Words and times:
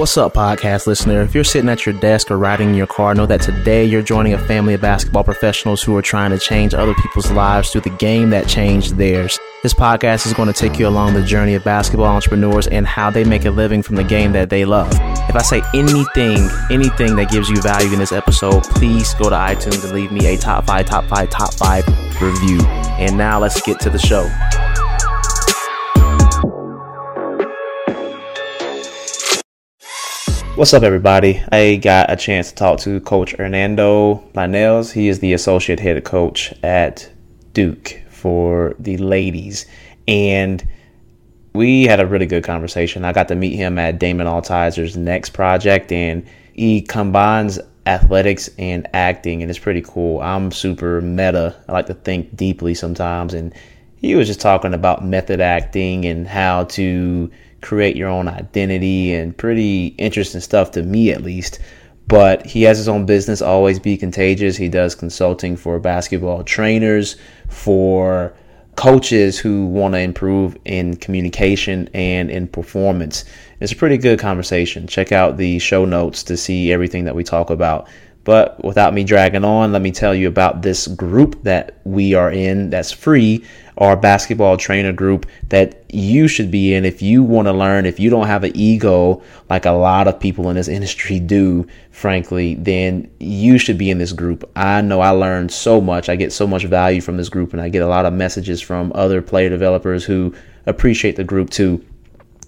What's 0.00 0.16
up, 0.16 0.32
podcast 0.32 0.86
listener? 0.86 1.20
If 1.20 1.34
you're 1.34 1.44
sitting 1.44 1.68
at 1.68 1.84
your 1.84 1.94
desk 1.94 2.30
or 2.30 2.38
riding 2.38 2.70
in 2.70 2.74
your 2.74 2.86
car, 2.86 3.14
know 3.14 3.26
that 3.26 3.42
today 3.42 3.84
you're 3.84 4.00
joining 4.00 4.32
a 4.32 4.38
family 4.38 4.72
of 4.72 4.80
basketball 4.80 5.24
professionals 5.24 5.82
who 5.82 5.94
are 5.94 6.00
trying 6.00 6.30
to 6.30 6.38
change 6.38 6.72
other 6.72 6.94
people's 6.94 7.30
lives 7.30 7.68
through 7.68 7.82
the 7.82 7.90
game 7.90 8.30
that 8.30 8.48
changed 8.48 8.96
theirs. 8.96 9.38
This 9.62 9.74
podcast 9.74 10.24
is 10.24 10.32
going 10.32 10.50
to 10.50 10.58
take 10.58 10.78
you 10.78 10.88
along 10.88 11.12
the 11.12 11.22
journey 11.22 11.52
of 11.52 11.64
basketball 11.64 12.06
entrepreneurs 12.06 12.66
and 12.66 12.86
how 12.86 13.10
they 13.10 13.24
make 13.24 13.44
a 13.44 13.50
living 13.50 13.82
from 13.82 13.96
the 13.96 14.02
game 14.02 14.32
that 14.32 14.48
they 14.48 14.64
love. 14.64 14.90
If 15.28 15.36
I 15.36 15.42
say 15.42 15.60
anything, 15.74 16.48
anything 16.70 17.16
that 17.16 17.28
gives 17.30 17.50
you 17.50 17.60
value 17.60 17.92
in 17.92 17.98
this 17.98 18.12
episode, 18.12 18.64
please 18.64 19.12
go 19.16 19.28
to 19.28 19.36
iTunes 19.36 19.84
and 19.84 19.92
leave 19.92 20.12
me 20.12 20.28
a 20.28 20.38
top 20.38 20.64
five, 20.64 20.86
top 20.86 21.04
five, 21.08 21.28
top 21.28 21.52
five 21.52 21.86
review. 22.22 22.62
And 22.96 23.18
now 23.18 23.38
let's 23.38 23.60
get 23.60 23.78
to 23.80 23.90
the 23.90 23.98
show. 23.98 24.22
What's 30.60 30.74
up, 30.74 30.82
everybody? 30.82 31.42
I 31.50 31.76
got 31.76 32.10
a 32.10 32.16
chance 32.16 32.50
to 32.50 32.54
talk 32.54 32.80
to 32.80 33.00
Coach 33.00 33.32
Hernando 33.32 34.16
Planells. 34.34 34.92
He 34.92 35.08
is 35.08 35.20
the 35.20 35.32
associate 35.32 35.80
head 35.80 36.04
coach 36.04 36.52
at 36.62 37.10
Duke 37.54 38.02
for 38.10 38.76
the 38.78 38.98
ladies. 38.98 39.64
And 40.06 40.62
we 41.54 41.84
had 41.84 41.98
a 41.98 42.06
really 42.06 42.26
good 42.26 42.44
conversation. 42.44 43.06
I 43.06 43.14
got 43.14 43.28
to 43.28 43.36
meet 43.36 43.56
him 43.56 43.78
at 43.78 43.98
Damon 43.98 44.26
Altizer's 44.26 44.98
next 44.98 45.30
project, 45.30 45.90
and 45.92 46.26
he 46.52 46.82
combines 46.82 47.58
athletics 47.86 48.50
and 48.58 48.86
acting, 48.92 49.40
and 49.40 49.48
it's 49.48 49.58
pretty 49.58 49.80
cool. 49.80 50.20
I'm 50.20 50.52
super 50.52 51.00
meta. 51.00 51.56
I 51.70 51.72
like 51.72 51.86
to 51.86 51.94
think 51.94 52.36
deeply 52.36 52.74
sometimes, 52.74 53.32
and 53.32 53.54
he 53.96 54.14
was 54.14 54.26
just 54.26 54.42
talking 54.42 54.74
about 54.74 55.06
method 55.06 55.40
acting 55.40 56.04
and 56.04 56.28
how 56.28 56.64
to 56.64 57.30
create 57.60 57.96
your 57.96 58.08
own 58.08 58.28
identity 58.28 59.14
and 59.14 59.36
pretty 59.36 59.88
interesting 59.98 60.40
stuff 60.40 60.70
to 60.72 60.82
me 60.82 61.10
at 61.10 61.22
least. 61.22 61.58
But 62.06 62.44
he 62.44 62.62
has 62.62 62.78
his 62.78 62.88
own 62.88 63.06
business, 63.06 63.40
Always 63.40 63.78
Be 63.78 63.96
Contagious. 63.96 64.56
He 64.56 64.68
does 64.68 64.96
consulting 64.96 65.56
for 65.56 65.78
basketball 65.78 66.42
trainers, 66.42 67.16
for 67.48 68.34
coaches 68.76 69.38
who 69.38 69.66
want 69.66 69.94
to 69.94 70.00
improve 70.00 70.56
in 70.64 70.96
communication 70.96 71.88
and 71.94 72.30
in 72.30 72.48
performance. 72.48 73.24
It's 73.60 73.72
a 73.72 73.76
pretty 73.76 73.98
good 73.98 74.18
conversation. 74.18 74.86
Check 74.86 75.12
out 75.12 75.36
the 75.36 75.58
show 75.58 75.84
notes 75.84 76.22
to 76.24 76.36
see 76.36 76.72
everything 76.72 77.04
that 77.04 77.14
we 77.14 77.22
talk 77.22 77.50
about. 77.50 77.88
But 78.24 78.62
without 78.64 78.92
me 78.92 79.04
dragging 79.04 79.44
on, 79.44 79.72
let 79.72 79.82
me 79.82 79.92
tell 79.92 80.14
you 80.14 80.28
about 80.28 80.62
this 80.62 80.86
group 80.88 81.42
that 81.44 81.80
we 81.84 82.14
are 82.14 82.30
in 82.30 82.70
that's 82.70 82.92
free 82.92 83.44
our 83.80 83.96
basketball 83.96 84.58
trainer 84.58 84.92
group 84.92 85.26
that 85.48 85.84
you 85.90 86.28
should 86.28 86.50
be 86.50 86.74
in 86.74 86.84
if 86.84 87.00
you 87.00 87.22
want 87.22 87.46
to 87.48 87.52
learn. 87.52 87.86
If 87.86 87.98
you 87.98 88.10
don't 88.10 88.26
have 88.26 88.44
an 88.44 88.52
ego 88.54 89.22
like 89.48 89.64
a 89.64 89.70
lot 89.70 90.06
of 90.06 90.20
people 90.20 90.50
in 90.50 90.56
this 90.56 90.68
industry 90.68 91.18
do, 91.18 91.66
frankly, 91.90 92.54
then 92.56 93.10
you 93.18 93.56
should 93.56 93.78
be 93.78 93.90
in 93.90 93.96
this 93.98 94.12
group. 94.12 94.48
I 94.54 94.82
know 94.82 95.00
I 95.00 95.10
learned 95.10 95.50
so 95.50 95.80
much. 95.80 96.10
I 96.10 96.16
get 96.16 96.32
so 96.32 96.46
much 96.46 96.64
value 96.64 97.00
from 97.00 97.16
this 97.16 97.30
group, 97.30 97.52
and 97.52 97.60
I 97.60 97.70
get 97.70 97.82
a 97.82 97.88
lot 97.88 98.04
of 98.04 98.12
messages 98.12 98.60
from 98.60 98.92
other 98.94 99.22
player 99.22 99.48
developers 99.48 100.04
who 100.04 100.34
appreciate 100.66 101.16
the 101.16 101.24
group 101.24 101.48
too. 101.48 101.84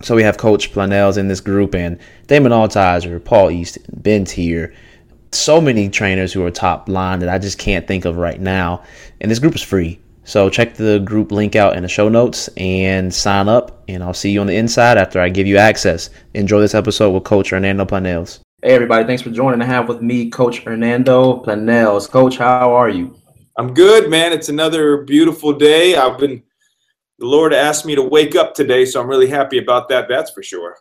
So 0.02 0.14
we 0.14 0.24
have 0.24 0.36
Coach 0.36 0.72
Planells 0.72 1.16
in 1.16 1.28
this 1.28 1.40
group, 1.40 1.74
and 1.74 1.98
Damon 2.26 2.52
Altizer, 2.52 3.24
Paul 3.24 3.50
Easton, 3.50 3.84
Ben 3.92 4.24
Tier 4.26 4.74
so 5.34 5.62
many 5.62 5.88
trainers 5.88 6.30
who 6.32 6.44
are 6.44 6.50
top 6.50 6.90
line 6.90 7.20
that 7.20 7.28
I 7.28 7.38
just 7.38 7.58
can't 7.58 7.86
think 7.86 8.04
of 8.04 8.16
right 8.16 8.40
now. 8.40 8.82
And 9.20 9.30
this 9.30 9.38
group 9.38 9.54
is 9.54 9.62
free. 9.62 9.98
So 10.24 10.48
check 10.48 10.74
the 10.74 11.00
group 11.00 11.32
link 11.32 11.56
out 11.56 11.76
in 11.76 11.82
the 11.82 11.88
show 11.88 12.08
notes 12.08 12.48
and 12.56 13.12
sign 13.12 13.48
up, 13.48 13.82
and 13.88 14.04
I'll 14.04 14.14
see 14.14 14.30
you 14.30 14.40
on 14.40 14.46
the 14.46 14.56
inside 14.56 14.96
after 14.96 15.20
I 15.20 15.28
give 15.28 15.46
you 15.46 15.56
access. 15.56 16.10
Enjoy 16.34 16.60
this 16.60 16.74
episode 16.74 17.10
with 17.10 17.24
Coach 17.24 17.50
Hernando 17.50 17.84
Planells. 17.84 18.38
Hey 18.62 18.74
everybody, 18.74 19.04
thanks 19.04 19.22
for 19.22 19.30
joining 19.30 19.60
I 19.60 19.64
have 19.64 19.88
with 19.88 20.00
me 20.00 20.30
Coach 20.30 20.60
Hernando 20.60 21.42
Planells. 21.42 22.08
Coach, 22.08 22.38
how 22.38 22.72
are 22.72 22.88
you? 22.88 23.16
I'm 23.58 23.74
good, 23.74 24.08
man. 24.08 24.32
It's 24.32 24.48
another 24.48 24.98
beautiful 24.98 25.52
day. 25.52 25.96
I've 25.96 26.18
been 26.18 26.42
the 27.18 27.26
Lord 27.26 27.52
asked 27.52 27.84
me 27.84 27.96
to 27.96 28.02
wake 28.02 28.36
up 28.36 28.54
today, 28.54 28.84
so 28.84 29.00
I'm 29.00 29.08
really 29.08 29.28
happy 29.28 29.58
about 29.58 29.88
that. 29.88 30.06
That's 30.08 30.30
for 30.30 30.42
sure. 30.42 30.76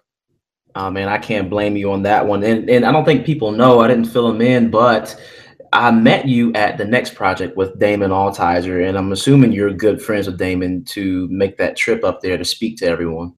Oh 0.76 0.92
man, 0.92 1.10
I 1.10 1.18
can't 1.18 1.50
blame 1.50 1.76
you 1.76 1.92
on 1.92 2.04
that 2.04 2.26
one. 2.26 2.44
And 2.44 2.70
and 2.70 2.86
I 2.86 2.92
don't 2.92 3.06
think 3.06 3.26
people 3.26 3.52
know. 3.52 3.80
I 3.80 3.88
didn't 3.88 4.06
fill 4.06 4.32
them 4.32 4.42
in, 4.42 4.70
but 4.70 5.20
I 5.74 5.92
met 5.92 6.28
you 6.28 6.52
at 6.54 6.78
the 6.78 6.86
next 6.86 7.16
project 7.16 7.56
with 7.56 7.80
Damon 7.80 8.12
Altizer, 8.12 8.88
and 8.88 8.98
I'm 8.98 9.12
assuming 9.14 9.54
you're 9.54 9.74
good 9.74 10.02
friends 10.02 10.28
with 10.28 10.38
Damon 10.38 10.84
to 10.86 11.28
make 11.30 11.58
that 11.58 11.78
trip 11.78 12.04
up 12.04 12.22
there 12.22 12.38
to 12.38 12.44
speak 12.44 12.78
to 12.78 12.88
everyone. 12.88 13.36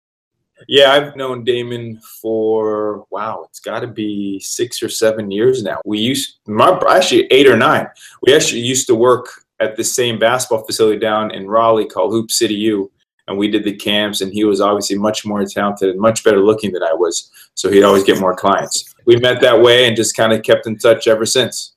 Yeah, 0.67 0.91
I've 0.93 1.15
known 1.15 1.43
Damon 1.43 1.99
for 2.21 3.05
wow, 3.11 3.45
it's 3.47 3.59
got 3.59 3.81
to 3.81 3.87
be 3.87 4.39
six 4.39 4.81
or 4.81 4.89
seven 4.89 5.29
years 5.29 5.61
now. 5.61 5.79
We 5.85 5.99
used 5.99 6.39
my 6.47 6.79
actually 6.89 7.25
eight 7.31 7.47
or 7.47 7.57
nine. 7.57 7.87
We 8.23 8.33
actually 8.33 8.61
used 8.61 8.87
to 8.87 8.95
work 8.95 9.27
at 9.59 9.75
the 9.75 9.83
same 9.83 10.17
basketball 10.17 10.65
facility 10.65 10.99
down 10.99 11.31
in 11.31 11.47
Raleigh 11.47 11.85
called 11.85 12.11
Hoop 12.13 12.31
City 12.31 12.55
U, 12.55 12.91
and 13.27 13.37
we 13.37 13.49
did 13.49 13.63
the 13.63 13.75
camps. 13.75 14.21
And 14.21 14.33
he 14.33 14.43
was 14.43 14.61
obviously 14.61 14.97
much 14.97 15.25
more 15.25 15.43
talented 15.45 15.89
and 15.89 15.99
much 15.99 16.23
better 16.23 16.39
looking 16.39 16.71
than 16.71 16.83
I 16.83 16.93
was, 16.93 17.29
so 17.53 17.69
he'd 17.69 17.83
always 17.83 18.03
get 18.03 18.19
more 18.19 18.35
clients. 18.35 18.95
We 19.05 19.17
met 19.17 19.41
that 19.41 19.61
way 19.61 19.87
and 19.87 19.95
just 19.95 20.15
kind 20.15 20.33
of 20.33 20.43
kept 20.43 20.65
in 20.65 20.77
touch 20.77 21.07
ever 21.07 21.25
since. 21.25 21.72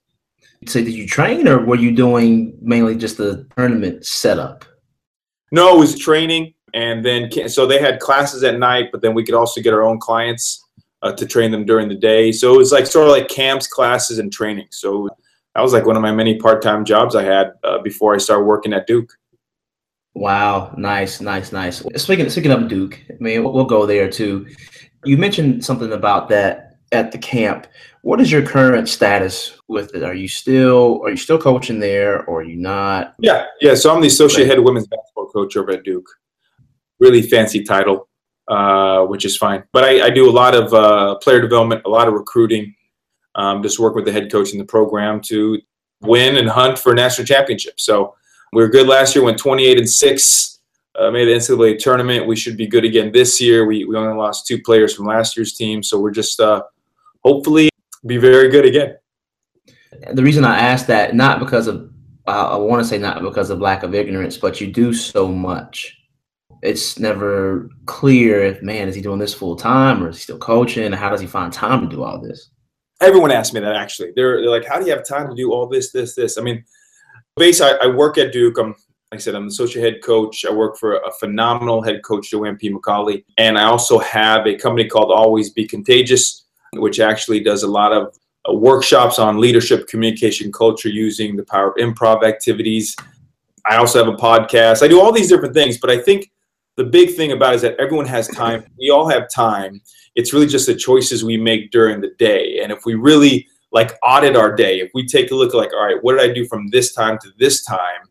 So 0.66 0.82
did 0.82 0.94
you 0.94 1.06
train 1.06 1.46
or 1.46 1.64
were 1.64 1.76
you 1.76 1.92
doing 1.92 2.56
mainly 2.60 2.96
just 2.96 3.18
the 3.18 3.46
tournament 3.56 4.04
setup? 4.04 4.64
No, 5.52 5.76
it 5.76 5.78
was 5.78 5.98
training. 5.98 6.54
And 6.74 7.04
then, 7.04 7.30
so 7.48 7.66
they 7.66 7.78
had 7.78 8.00
classes 8.00 8.42
at 8.42 8.58
night, 8.58 8.88
but 8.92 9.00
then 9.00 9.14
we 9.14 9.24
could 9.24 9.34
also 9.34 9.62
get 9.62 9.72
our 9.72 9.82
own 9.82 9.98
clients 9.98 10.62
uh, 11.02 11.12
to 11.12 11.26
train 11.26 11.50
them 11.50 11.64
during 11.64 11.88
the 11.88 11.94
day. 11.94 12.32
So 12.32 12.54
it 12.54 12.58
was 12.58 12.72
like 12.72 12.86
sort 12.86 13.06
of 13.06 13.12
like 13.12 13.28
camps, 13.28 13.66
classes, 13.66 14.18
and 14.18 14.32
training. 14.32 14.68
So 14.70 15.08
that 15.54 15.62
was 15.62 15.72
like 15.72 15.86
one 15.86 15.96
of 15.96 16.02
my 16.02 16.12
many 16.12 16.38
part 16.38 16.62
time 16.62 16.84
jobs 16.84 17.14
I 17.14 17.22
had 17.22 17.52
uh, 17.64 17.78
before 17.78 18.14
I 18.14 18.18
started 18.18 18.44
working 18.44 18.72
at 18.72 18.86
Duke. 18.86 19.12
Wow, 20.14 20.74
nice, 20.76 21.20
nice, 21.20 21.52
nice. 21.52 21.82
Speaking 21.96 22.28
speaking 22.30 22.50
of 22.50 22.68
Duke, 22.68 23.00
I 23.10 23.16
mean, 23.20 23.44
we'll, 23.44 23.52
we'll 23.52 23.64
go 23.64 23.86
there 23.86 24.10
too. 24.10 24.46
You 25.04 25.16
mentioned 25.16 25.64
something 25.64 25.92
about 25.92 26.28
that 26.30 26.65
at 26.92 27.12
the 27.12 27.18
camp. 27.18 27.66
What 28.02 28.20
is 28.20 28.30
your 28.30 28.42
current 28.42 28.88
status 28.88 29.58
with 29.68 29.94
it? 29.94 30.02
Are 30.02 30.14
you 30.14 30.28
still 30.28 31.00
are 31.04 31.10
you 31.10 31.16
still 31.16 31.38
coaching 31.38 31.80
there 31.80 32.24
or 32.26 32.40
are 32.40 32.44
you 32.44 32.56
not? 32.56 33.14
Yeah, 33.18 33.46
yeah. 33.60 33.74
So 33.74 33.94
I'm 33.94 34.00
the 34.00 34.06
associate 34.06 34.46
head 34.46 34.60
women's 34.60 34.86
basketball 34.86 35.26
coach 35.28 35.56
over 35.56 35.72
at 35.72 35.82
Duke. 35.82 36.08
Really 37.00 37.22
fancy 37.22 37.62
title, 37.64 38.08
uh, 38.48 39.04
which 39.04 39.24
is 39.24 39.36
fine. 39.36 39.64
But 39.72 39.84
I, 39.84 40.06
I, 40.06 40.10
do 40.10 40.30
a 40.30 40.32
lot 40.32 40.54
of 40.54 40.72
uh, 40.72 41.16
player 41.16 41.40
development, 41.40 41.82
a 41.84 41.90
lot 41.90 42.08
of 42.08 42.14
recruiting. 42.14 42.74
Um, 43.34 43.62
just 43.62 43.78
work 43.78 43.94
with 43.94 44.06
the 44.06 44.12
head 44.12 44.32
coach 44.32 44.52
in 44.52 44.58
the 44.58 44.64
program 44.64 45.20
to 45.22 45.60
win 46.00 46.36
and 46.36 46.48
hunt 46.48 46.78
for 46.78 46.92
a 46.92 46.94
national 46.94 47.26
championship. 47.26 47.78
So 47.78 48.14
we 48.52 48.62
were 48.62 48.68
good 48.68 48.86
last 48.86 49.14
year, 49.14 49.24
went 49.24 49.38
28 49.38 49.78
and 49.78 49.88
six. 49.88 50.60
Uh, 50.98 51.10
made 51.10 51.26
the 51.26 51.32
NCAA 51.32 51.78
tournament. 51.78 52.26
We 52.26 52.36
should 52.36 52.56
be 52.56 52.66
good 52.66 52.84
again 52.84 53.12
this 53.12 53.38
year. 53.38 53.66
We, 53.66 53.84
we 53.84 53.96
only 53.96 54.16
lost 54.16 54.46
two 54.46 54.62
players 54.62 54.94
from 54.94 55.04
last 55.04 55.36
year's 55.36 55.52
team, 55.52 55.82
so 55.82 56.00
we're 56.00 56.10
just 56.10 56.40
uh, 56.40 56.62
hopefully 57.24 57.68
be 58.06 58.16
very 58.16 58.48
good 58.48 58.64
again. 58.64 58.96
The 60.12 60.22
reason 60.22 60.44
I 60.44 60.58
ask 60.58 60.86
that, 60.86 61.14
not 61.14 61.38
because 61.38 61.66
of, 61.66 61.90
uh, 62.26 62.54
I 62.54 62.56
want 62.56 62.82
to 62.82 62.88
say 62.88 62.98
not 62.98 63.22
because 63.22 63.50
of 63.50 63.60
lack 63.60 63.82
of 63.82 63.94
ignorance, 63.94 64.36
but 64.36 64.60
you 64.60 64.72
do 64.72 64.92
so 64.92 65.28
much. 65.28 65.96
It's 66.62 66.98
never 66.98 67.68
clear 67.86 68.42
if, 68.42 68.62
man, 68.62 68.88
is 68.88 68.94
he 68.94 69.00
doing 69.00 69.18
this 69.18 69.34
full 69.34 69.56
time 69.56 70.02
or 70.02 70.08
is 70.08 70.16
he 70.16 70.22
still 70.22 70.38
coaching? 70.38 70.92
How 70.92 71.10
does 71.10 71.20
he 71.20 71.26
find 71.26 71.52
time 71.52 71.80
to 71.82 71.94
do 71.94 72.02
all 72.02 72.20
this? 72.20 72.50
Everyone 73.00 73.30
asks 73.30 73.52
me 73.52 73.60
that 73.60 73.76
actually. 73.76 74.12
They're, 74.16 74.40
they're 74.40 74.50
like, 74.50 74.66
how 74.66 74.78
do 74.78 74.86
you 74.86 74.92
have 74.92 75.06
time 75.06 75.28
to 75.28 75.34
do 75.34 75.52
all 75.52 75.66
this, 75.66 75.92
this, 75.92 76.14
this? 76.14 76.38
I 76.38 76.42
mean, 76.42 76.64
basically, 77.36 77.72
I, 77.80 77.86
I 77.86 77.94
work 77.94 78.18
at 78.18 78.32
Duke. 78.32 78.58
I'm 78.58 78.74
like 79.12 79.20
I 79.20 79.22
said, 79.22 79.36
I'm 79.36 79.44
the 79.44 79.50
associate 79.50 79.82
head 79.82 80.02
coach. 80.02 80.44
I 80.44 80.52
work 80.52 80.76
for 80.76 80.96
a 80.96 81.12
phenomenal 81.20 81.80
head 81.80 82.02
coach, 82.02 82.30
Joanne 82.30 82.56
P. 82.56 82.70
McCallie. 82.70 83.24
And 83.38 83.56
I 83.56 83.64
also 83.64 83.98
have 84.00 84.46
a 84.46 84.56
company 84.56 84.88
called 84.88 85.12
Always 85.12 85.50
Be 85.50 85.66
Contagious 85.66 86.45
which 86.80 87.00
actually 87.00 87.40
does 87.40 87.62
a 87.62 87.68
lot 87.68 87.92
of 87.92 88.16
uh, 88.48 88.52
workshops 88.54 89.18
on 89.18 89.38
leadership, 89.40 89.88
communication, 89.88 90.52
culture 90.52 90.88
using 90.88 91.36
the 91.36 91.44
power 91.44 91.70
of 91.70 91.76
improv 91.76 92.24
activities. 92.24 92.96
I 93.68 93.76
also 93.76 94.04
have 94.04 94.12
a 94.12 94.16
podcast. 94.16 94.82
I 94.82 94.88
do 94.88 95.00
all 95.00 95.12
these 95.12 95.28
different 95.28 95.54
things, 95.54 95.78
but 95.78 95.90
I 95.90 95.98
think 95.98 96.30
the 96.76 96.84
big 96.84 97.14
thing 97.14 97.32
about 97.32 97.54
it 97.54 97.56
is 97.56 97.62
that 97.62 97.80
everyone 97.80 98.06
has 98.06 98.28
time. 98.28 98.64
We 98.78 98.90
all 98.90 99.08
have 99.08 99.28
time. 99.30 99.80
It's 100.14 100.32
really 100.32 100.46
just 100.46 100.66
the 100.66 100.74
choices 100.74 101.24
we 101.24 101.36
make 101.36 101.70
during 101.70 102.00
the 102.00 102.12
day. 102.18 102.60
And 102.62 102.70
if 102.70 102.84
we 102.84 102.94
really 102.94 103.48
like 103.72 103.92
audit 104.02 104.36
our 104.36 104.54
day, 104.54 104.80
if 104.80 104.90
we 104.94 105.06
take 105.06 105.30
a 105.30 105.34
look 105.34 105.54
like, 105.54 105.72
all 105.72 105.84
right, 105.84 106.02
what 106.02 106.18
did 106.18 106.30
I 106.30 106.32
do 106.32 106.46
from 106.46 106.68
this 106.68 106.92
time 106.92 107.18
to 107.22 107.30
this 107.38 107.64
time? 107.64 108.02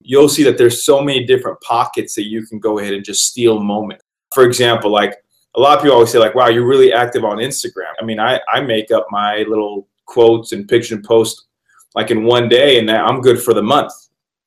You'll 0.00 0.28
see 0.28 0.42
that 0.44 0.58
there's 0.58 0.84
so 0.84 1.00
many 1.00 1.24
different 1.24 1.60
pockets 1.60 2.14
that 2.14 2.28
you 2.28 2.46
can 2.46 2.58
go 2.58 2.78
ahead 2.78 2.92
and 2.92 3.04
just 3.04 3.24
steal 3.24 3.60
moment. 3.60 4.02
For 4.32 4.44
example, 4.44 4.90
like 4.90 5.21
a 5.54 5.60
lot 5.60 5.76
of 5.76 5.82
people 5.82 5.94
always 5.94 6.10
say 6.10 6.18
like, 6.18 6.34
wow, 6.34 6.48
you're 6.48 6.66
really 6.66 6.92
active 6.92 7.24
on 7.24 7.38
Instagram. 7.38 7.92
I 8.00 8.04
mean, 8.04 8.18
I, 8.18 8.40
I 8.52 8.60
make 8.60 8.90
up 8.90 9.06
my 9.10 9.44
little 9.48 9.88
quotes 10.06 10.52
and 10.52 10.68
picture 10.68 10.94
and 10.94 11.04
post 11.04 11.46
like 11.94 12.10
in 12.10 12.24
one 12.24 12.48
day 12.48 12.78
and 12.78 12.86
now 12.86 13.06
I'm 13.06 13.20
good 13.20 13.40
for 13.40 13.54
the 13.54 13.62
month. 13.62 13.92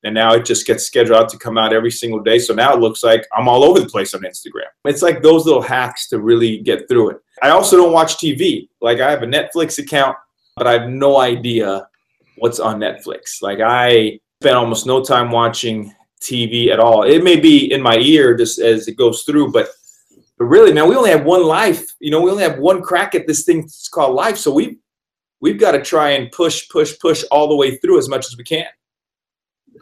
And 0.04 0.13
now 0.13 0.34
it 0.34 0.46
just 0.46 0.68
gets 0.68 0.86
scheduled 0.86 1.18
out 1.18 1.30
to 1.30 1.38
come 1.38 1.57
out 1.57 1.74
every 1.74 1.90
single 1.90 2.19
day. 2.19 2.38
So 2.38 2.54
now 2.54 2.74
it 2.74 2.80
looks 2.80 3.04
like 3.04 3.25
I'm 3.36 3.48
all 3.48 3.63
over 3.63 3.80
the 3.80 3.88
place 3.88 4.13
on 4.13 4.22
Instagram. 4.22 4.69
It's 4.86 5.02
like 5.02 5.24
those 5.24 5.46
little 5.46 5.63
hacks 5.63 6.07
to 6.10 6.19
really 6.19 6.60
get 6.60 6.88
through 6.88 7.12
it. 7.12 7.18
I 7.42 7.50
also 7.50 7.75
don't 7.75 7.92
watch 7.92 8.18
TV. 8.18 8.69
Like 8.81 9.00
I 9.00 9.10
have 9.10 9.24
a 9.24 9.28
Netflix 9.28 9.80
account, 9.80 10.16
but 10.56 10.68
I 10.68 10.74
have 10.74 10.90
no 10.90 11.19
idea 11.19 11.88
what's 12.38 12.60
on 12.60 12.80
Netflix. 12.80 13.42
Like 13.42 13.60
I 13.62 14.19
spend 14.42 14.57
almost 14.57 14.86
no 14.86 15.04
time 15.04 15.31
watching 15.31 15.92
TV 16.22 16.72
at 16.72 16.80
all. 16.80 17.04
It 17.04 17.24
may 17.24 17.40
be 17.40 17.72
in 17.72 17.81
my 17.81 17.98
ear 17.98 18.36
just 18.36 18.60
as 18.60 18.88
it 18.88 18.98
goes 18.98 19.24
through, 19.24 19.52
but 19.52 19.69
but 20.37 20.45
really, 20.45 20.73
man, 20.73 20.89
we 20.89 20.95
only 20.95 21.11
have 21.11 21.23
one 21.23 21.43
life. 21.43 21.85
You 21.99 22.11
know, 22.11 22.21
we 22.21 22.29
only 22.29 22.43
have 22.43 22.59
one 22.59 22.81
crack 22.81 23.15
at 23.15 23.27
this 23.27 23.43
thing 23.43 23.59
it's 23.59 23.87
called 23.87 24.15
life. 24.15 24.37
So 24.37 24.53
we 24.53 24.79
we've 25.39 25.59
got 25.59 25.71
to 25.71 25.81
try 25.81 26.09
and 26.11 26.31
push, 26.31 26.67
push, 26.69 26.97
push 26.99 27.23
all 27.31 27.47
the 27.47 27.55
way 27.55 27.77
through 27.77 27.99
as 27.99 28.09
much 28.09 28.25
as 28.25 28.35
we 28.37 28.43
can. 28.43 28.65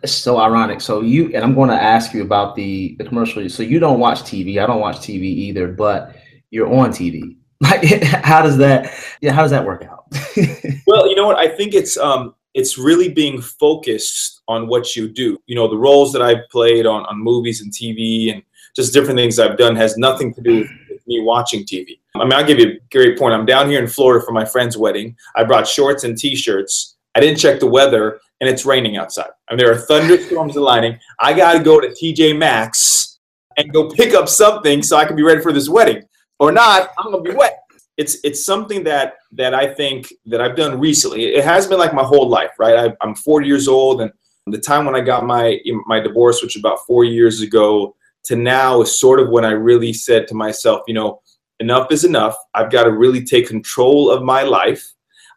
It's 0.04 0.14
so 0.14 0.38
ironic. 0.38 0.82
So 0.82 1.02
you 1.02 1.32
and 1.34 1.44
I'm 1.44 1.56
going 1.56 1.70
to 1.70 1.82
ask 1.82 2.14
you 2.14 2.22
about 2.22 2.56
the 2.56 2.96
the 2.98 3.06
commercial. 3.06 3.48
So 3.50 3.64
you 3.64 3.80
don't 3.80 4.00
watch 4.00 4.22
TV. 4.22 4.62
I 4.62 4.68
don't 4.68 4.82
watch 4.82 4.98
TV 4.98 5.24
either, 5.24 5.68
but 5.70 6.16
you're 6.52 6.72
on 6.72 6.92
TV. 6.92 7.38
Like, 7.64 8.04
how 8.04 8.42
does 8.42 8.58
that? 8.58 8.94
Yeah, 9.22 9.32
how 9.32 9.42
does 9.42 9.52
that 9.52 9.64
work 9.64 9.86
out? 9.86 10.04
well, 10.86 11.08
you 11.08 11.16
know 11.16 11.26
what? 11.26 11.38
I 11.38 11.48
think 11.48 11.74
it's 11.74 11.96
um 11.96 12.36
it's 12.54 12.78
really 12.78 13.08
being 13.08 13.42
focused 13.42 14.42
on 14.50 14.68
what 14.68 14.98
you 14.98 15.08
do. 15.08 15.38
You 15.46 15.56
know, 15.56 15.70
the 15.70 15.78
roles 15.78 16.12
that 16.12 16.22
I've 16.22 16.50
played 16.52 16.86
on 16.86 17.06
on 17.06 17.18
movies 17.18 17.62
and 17.62 17.72
TV 17.72 18.34
and 18.34 18.44
just 18.76 18.94
different 18.94 19.18
things 19.18 19.40
I've 19.40 19.58
done 19.58 19.76
has 19.76 19.98
nothing 19.98 20.34
to 20.34 20.42
do 20.42 20.68
with 20.90 21.08
me 21.08 21.22
watching 21.22 21.64
TV. 21.64 22.00
I 22.16 22.24
mean, 22.24 22.34
I'll 22.34 22.46
give 22.46 22.60
you 22.60 22.68
a 22.68 22.80
great 22.92 23.18
point. 23.18 23.34
I'm 23.34 23.46
down 23.46 23.70
here 23.70 23.82
in 23.82 23.88
Florida 23.88 24.24
for 24.26 24.32
my 24.32 24.46
friend's 24.46 24.78
wedding. 24.78 25.16
I 25.36 25.44
brought 25.44 25.68
shorts 25.68 26.04
and 26.04 26.18
t-shirts. 26.18 26.96
I 27.16 27.20
didn't 27.20 27.38
check 27.38 27.60
the 27.60 27.68
weather, 27.68 28.20
and 28.42 28.50
it's 28.50 28.66
raining 28.66 28.98
outside. 28.98 29.30
I 29.48 29.54
mean, 29.54 29.60
there 29.60 29.72
are 29.72 29.78
thunderstorms 29.78 30.56
aligning. 30.56 31.00
I 31.20 31.34
got 31.34 31.54
to 31.54 31.60
go 31.60 31.80
to 31.80 31.88
TJ 31.90 32.38
Maxx 32.38 33.20
and 33.58 33.72
go 33.72 33.90
pick 33.90 34.14
up 34.14 34.28
something 34.28 34.82
so 34.82 34.98
I 34.98 35.06
can 35.06 35.16
be 35.16 35.24
ready 35.24 35.42
for 35.42 35.54
this 35.54 35.70
wedding. 35.70 36.04
Or 36.40 36.52
not, 36.52 36.90
I'm 36.98 37.12
gonna 37.12 37.24
be 37.24 37.32
wet. 37.32 37.60
It's 37.98 38.18
it's 38.24 38.44
something 38.44 38.84
that 38.86 39.16
that 39.34 39.54
I 39.54 39.72
think 39.72 40.12
that 40.26 40.42
I've 40.42 40.56
done 40.56 40.80
recently. 40.80 41.26
It 41.36 41.46
has 41.46 41.68
been 41.68 41.78
like 41.78 41.94
my 41.94 42.04
whole 42.04 42.28
life, 42.28 42.52
right? 42.58 42.90
I, 42.90 42.96
I'm 43.02 43.16
40 43.16 43.48
years 43.48 43.68
old, 43.68 44.02
and 44.02 44.12
the 44.48 44.58
time 44.58 44.86
when 44.86 44.96
I 44.96 45.02
got 45.02 45.26
my 45.26 45.60
my 45.86 46.00
divorce, 46.00 46.42
which 46.42 46.56
was 46.56 46.62
about 46.62 46.80
four 46.88 47.06
years 47.06 47.42
ago, 47.42 47.96
to 48.26 48.36
now 48.36 48.82
is 48.82 49.00
sort 49.00 49.20
of 49.20 49.30
when 49.30 49.46
I 49.46 49.52
really 49.52 49.94
said 49.94 50.28
to 50.28 50.34
myself, 50.34 50.82
you 50.88 50.94
know, 50.94 51.22
enough 51.60 51.92
is 51.92 52.04
enough. 52.04 52.38
I've 52.54 52.72
got 52.72 52.84
to 52.84 52.92
really 52.92 53.24
take 53.24 53.48
control 53.48 54.10
of 54.10 54.24
my 54.24 54.44
life. 54.44 54.84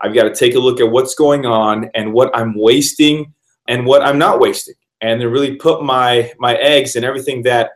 I've 0.00 0.15
got 0.15 0.25
to 0.25 0.35
take 0.35 0.55
a 0.55 0.59
look 0.59 0.81
at 0.81 0.91
what's 0.91 1.15
going 1.15 1.47
on 1.47 1.91
and 1.94 2.12
what 2.12 2.37
I'm 2.37 2.55
wasting 2.56 3.33
and 3.69 3.87
what 3.87 4.03
I'm 4.03 4.19
not 4.19 4.41
wasting, 4.41 4.75
and 5.00 5.21
then 5.21 5.29
really 5.29 5.56
put 5.56 5.83
my 5.83 6.33
my 6.38 6.55
eggs 6.56 6.97
and 6.97 7.05
everything 7.05 7.43
that 7.43 7.71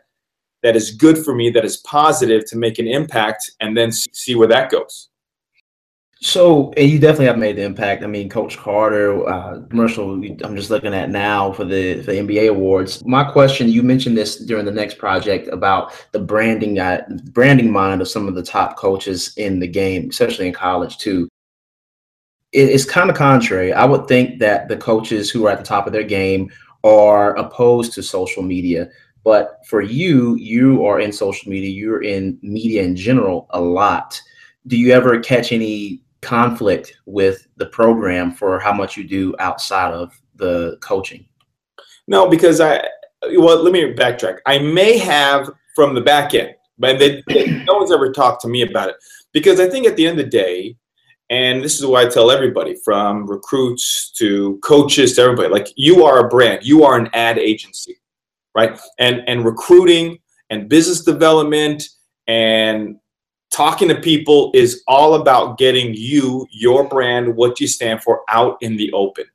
that 0.63 0.75
is 0.75 0.91
good 0.91 1.17
for 1.17 1.33
me, 1.33 1.49
that 1.49 1.65
is 1.65 1.77
positive, 1.77 2.45
to 2.45 2.57
make 2.57 2.77
an 2.77 2.87
impact, 2.87 3.51
and 3.59 3.75
then 3.75 3.91
see 3.91 4.35
where 4.35 4.47
that 4.47 4.69
goes. 4.69 5.09
So, 6.23 6.71
and 6.77 6.87
you 6.87 6.99
definitely 6.99 7.25
have 7.25 7.39
made 7.39 7.55
the 7.55 7.63
impact. 7.63 8.03
I 8.03 8.07
mean, 8.07 8.29
Coach 8.29 8.55
Carter, 8.55 9.27
uh, 9.27 9.61
commercial. 9.71 10.13
I'm 10.13 10.55
just 10.55 10.69
looking 10.69 10.93
at 10.93 11.09
now 11.09 11.51
for 11.51 11.65
the 11.65 12.03
for 12.03 12.11
the 12.11 12.19
NBA 12.19 12.47
awards. 12.47 13.03
My 13.03 13.23
question: 13.23 13.69
You 13.69 13.81
mentioned 13.81 14.15
this 14.15 14.35
during 14.35 14.65
the 14.65 14.71
next 14.71 14.99
project 14.99 15.47
about 15.47 15.93
the 16.11 16.19
branding, 16.19 16.77
uh, 16.77 17.01
branding 17.31 17.71
mind 17.71 18.01
of 18.01 18.07
some 18.07 18.27
of 18.27 18.35
the 18.35 18.43
top 18.43 18.77
coaches 18.77 19.33
in 19.37 19.59
the 19.59 19.67
game, 19.67 20.09
especially 20.11 20.47
in 20.47 20.53
college 20.53 20.99
too. 20.99 21.27
It, 22.51 22.69
it's 22.69 22.85
kind 22.85 23.09
of 23.09 23.15
contrary. 23.15 23.73
I 23.73 23.85
would 23.85 24.07
think 24.07 24.37
that 24.39 24.67
the 24.67 24.77
coaches 24.77 25.31
who 25.31 25.47
are 25.47 25.51
at 25.51 25.57
the 25.57 25.65
top 25.65 25.87
of 25.87 25.93
their 25.93 26.03
game 26.03 26.51
are 26.83 27.35
opposed 27.35 27.93
to 27.93 28.03
social 28.03 28.43
media. 28.43 28.89
But 29.23 29.65
for 29.65 29.81
you, 29.81 30.35
you 30.35 30.85
are 30.85 30.99
in 30.99 31.11
social 31.11 31.49
media. 31.49 31.71
You're 31.71 32.03
in 32.03 32.37
media 32.43 32.83
in 32.83 32.95
general 32.95 33.47
a 33.49 33.59
lot. 33.59 34.21
Do 34.67 34.77
you 34.77 34.91
ever 34.91 35.19
catch 35.19 35.51
any 35.51 36.03
conflict 36.21 36.93
with 37.05 37.47
the 37.57 37.65
program 37.65 38.31
for 38.31 38.59
how 38.59 38.73
much 38.73 38.97
you 38.97 39.03
do 39.07 39.35
outside 39.39 39.93
of 39.93 40.13
the 40.35 40.77
coaching? 40.81 41.25
No, 42.07 42.29
because 42.29 42.61
I 42.61 42.83
well, 43.35 43.61
let 43.61 43.73
me 43.73 43.93
backtrack. 43.93 44.39
I 44.45 44.59
may 44.59 44.97
have 44.97 45.49
from 45.75 45.93
the 45.93 46.01
back 46.01 46.33
end, 46.33 46.55
but 46.77 46.99
they, 46.99 47.23
no 47.65 47.75
one's 47.75 47.91
ever 47.91 48.11
talked 48.11 48.41
to 48.41 48.47
me 48.47 48.63
about 48.63 48.89
it 48.89 48.95
because 49.31 49.59
I 49.59 49.69
think 49.69 49.85
at 49.85 49.95
the 49.95 50.07
end 50.07 50.19
of 50.19 50.25
the 50.25 50.31
day, 50.31 50.75
and 51.29 51.63
this 51.63 51.79
is 51.79 51.85
why 51.85 52.01
I 52.01 52.09
tell 52.09 52.29
everybody 52.29 52.75
from 52.83 53.25
recruits 53.25 54.11
to 54.17 54.59
coaches 54.63 55.15
to 55.15 55.21
everybody, 55.21 55.49
like 55.49 55.67
you 55.75 56.03
are 56.03 56.25
a 56.25 56.27
brand, 56.27 56.65
you 56.65 56.83
are 56.83 56.97
an 56.97 57.09
ad 57.13 57.37
agency, 57.37 58.01
right? 58.55 58.77
And 58.99 59.21
and 59.27 59.45
recruiting 59.45 60.19
and 60.49 60.67
business 60.67 61.03
development 61.03 61.83
and 62.27 62.97
talking 63.51 63.89
to 63.89 63.95
people 63.95 64.51
is 64.53 64.83
all 64.87 65.15
about 65.15 65.57
getting 65.57 65.93
you, 65.93 66.47
your 66.51 66.87
brand, 66.87 67.35
what 67.35 67.59
you 67.59 67.67
stand 67.67 68.01
for 68.01 68.21
out 68.29 68.57
in 68.61 68.77
the 68.77 68.91
open. 68.93 69.25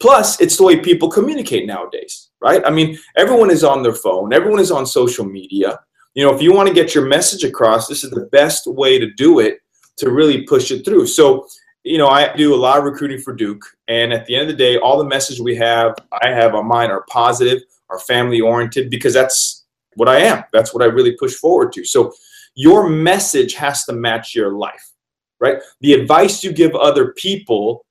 Plus, 0.00 0.40
it's 0.40 0.56
the 0.56 0.64
way 0.64 0.78
people 0.78 1.10
communicate 1.10 1.66
nowadays, 1.66 2.30
right? 2.40 2.62
I 2.64 2.70
mean, 2.70 2.98
everyone 3.16 3.50
is 3.50 3.64
on 3.64 3.82
their 3.82 3.94
phone, 3.94 4.32
everyone 4.32 4.60
is 4.60 4.70
on 4.70 4.86
social 4.86 5.24
media. 5.24 5.80
You 6.14 6.24
know, 6.24 6.34
if 6.34 6.40
you 6.40 6.52
want 6.52 6.68
to 6.68 6.74
get 6.74 6.94
your 6.94 7.06
message 7.06 7.42
across, 7.42 7.88
this 7.88 8.04
is 8.04 8.10
the 8.10 8.26
best 8.26 8.66
way 8.66 8.98
to 8.98 9.10
do 9.14 9.40
it 9.40 9.58
to 9.96 10.10
really 10.10 10.42
push 10.42 10.70
it 10.70 10.84
through. 10.84 11.06
So, 11.06 11.46
you 11.82 11.98
know, 11.98 12.08
I 12.08 12.34
do 12.34 12.54
a 12.54 12.56
lot 12.56 12.78
of 12.78 12.84
recruiting 12.84 13.18
for 13.20 13.34
Duke, 13.34 13.64
and 13.88 14.12
at 14.12 14.24
the 14.26 14.34
end 14.34 14.42
of 14.42 14.56
the 14.56 14.64
day, 14.64 14.78
all 14.78 14.98
the 14.98 15.04
message 15.04 15.40
we 15.40 15.56
have, 15.56 15.94
I 16.22 16.30
have 16.30 16.54
on 16.54 16.66
mine 16.66 16.90
are 16.90 17.04
positive, 17.10 17.62
are 17.90 17.98
family 17.98 18.40
oriented, 18.40 18.90
because 18.90 19.12
that's 19.12 19.64
what 19.94 20.08
I 20.08 20.20
am. 20.20 20.44
That's 20.52 20.72
what 20.72 20.82
I 20.82 20.86
really 20.86 21.16
push 21.16 21.34
forward 21.34 21.72
to. 21.74 21.84
So, 21.84 22.12
your 22.54 22.88
message 22.88 23.54
has 23.54 23.84
to 23.84 23.92
match 23.92 24.34
your 24.34 24.52
life, 24.52 24.92
right? 25.40 25.58
The 25.80 25.94
advice 25.94 26.44
you 26.44 26.52
give 26.52 26.74
other 26.74 27.12
people 27.12 27.84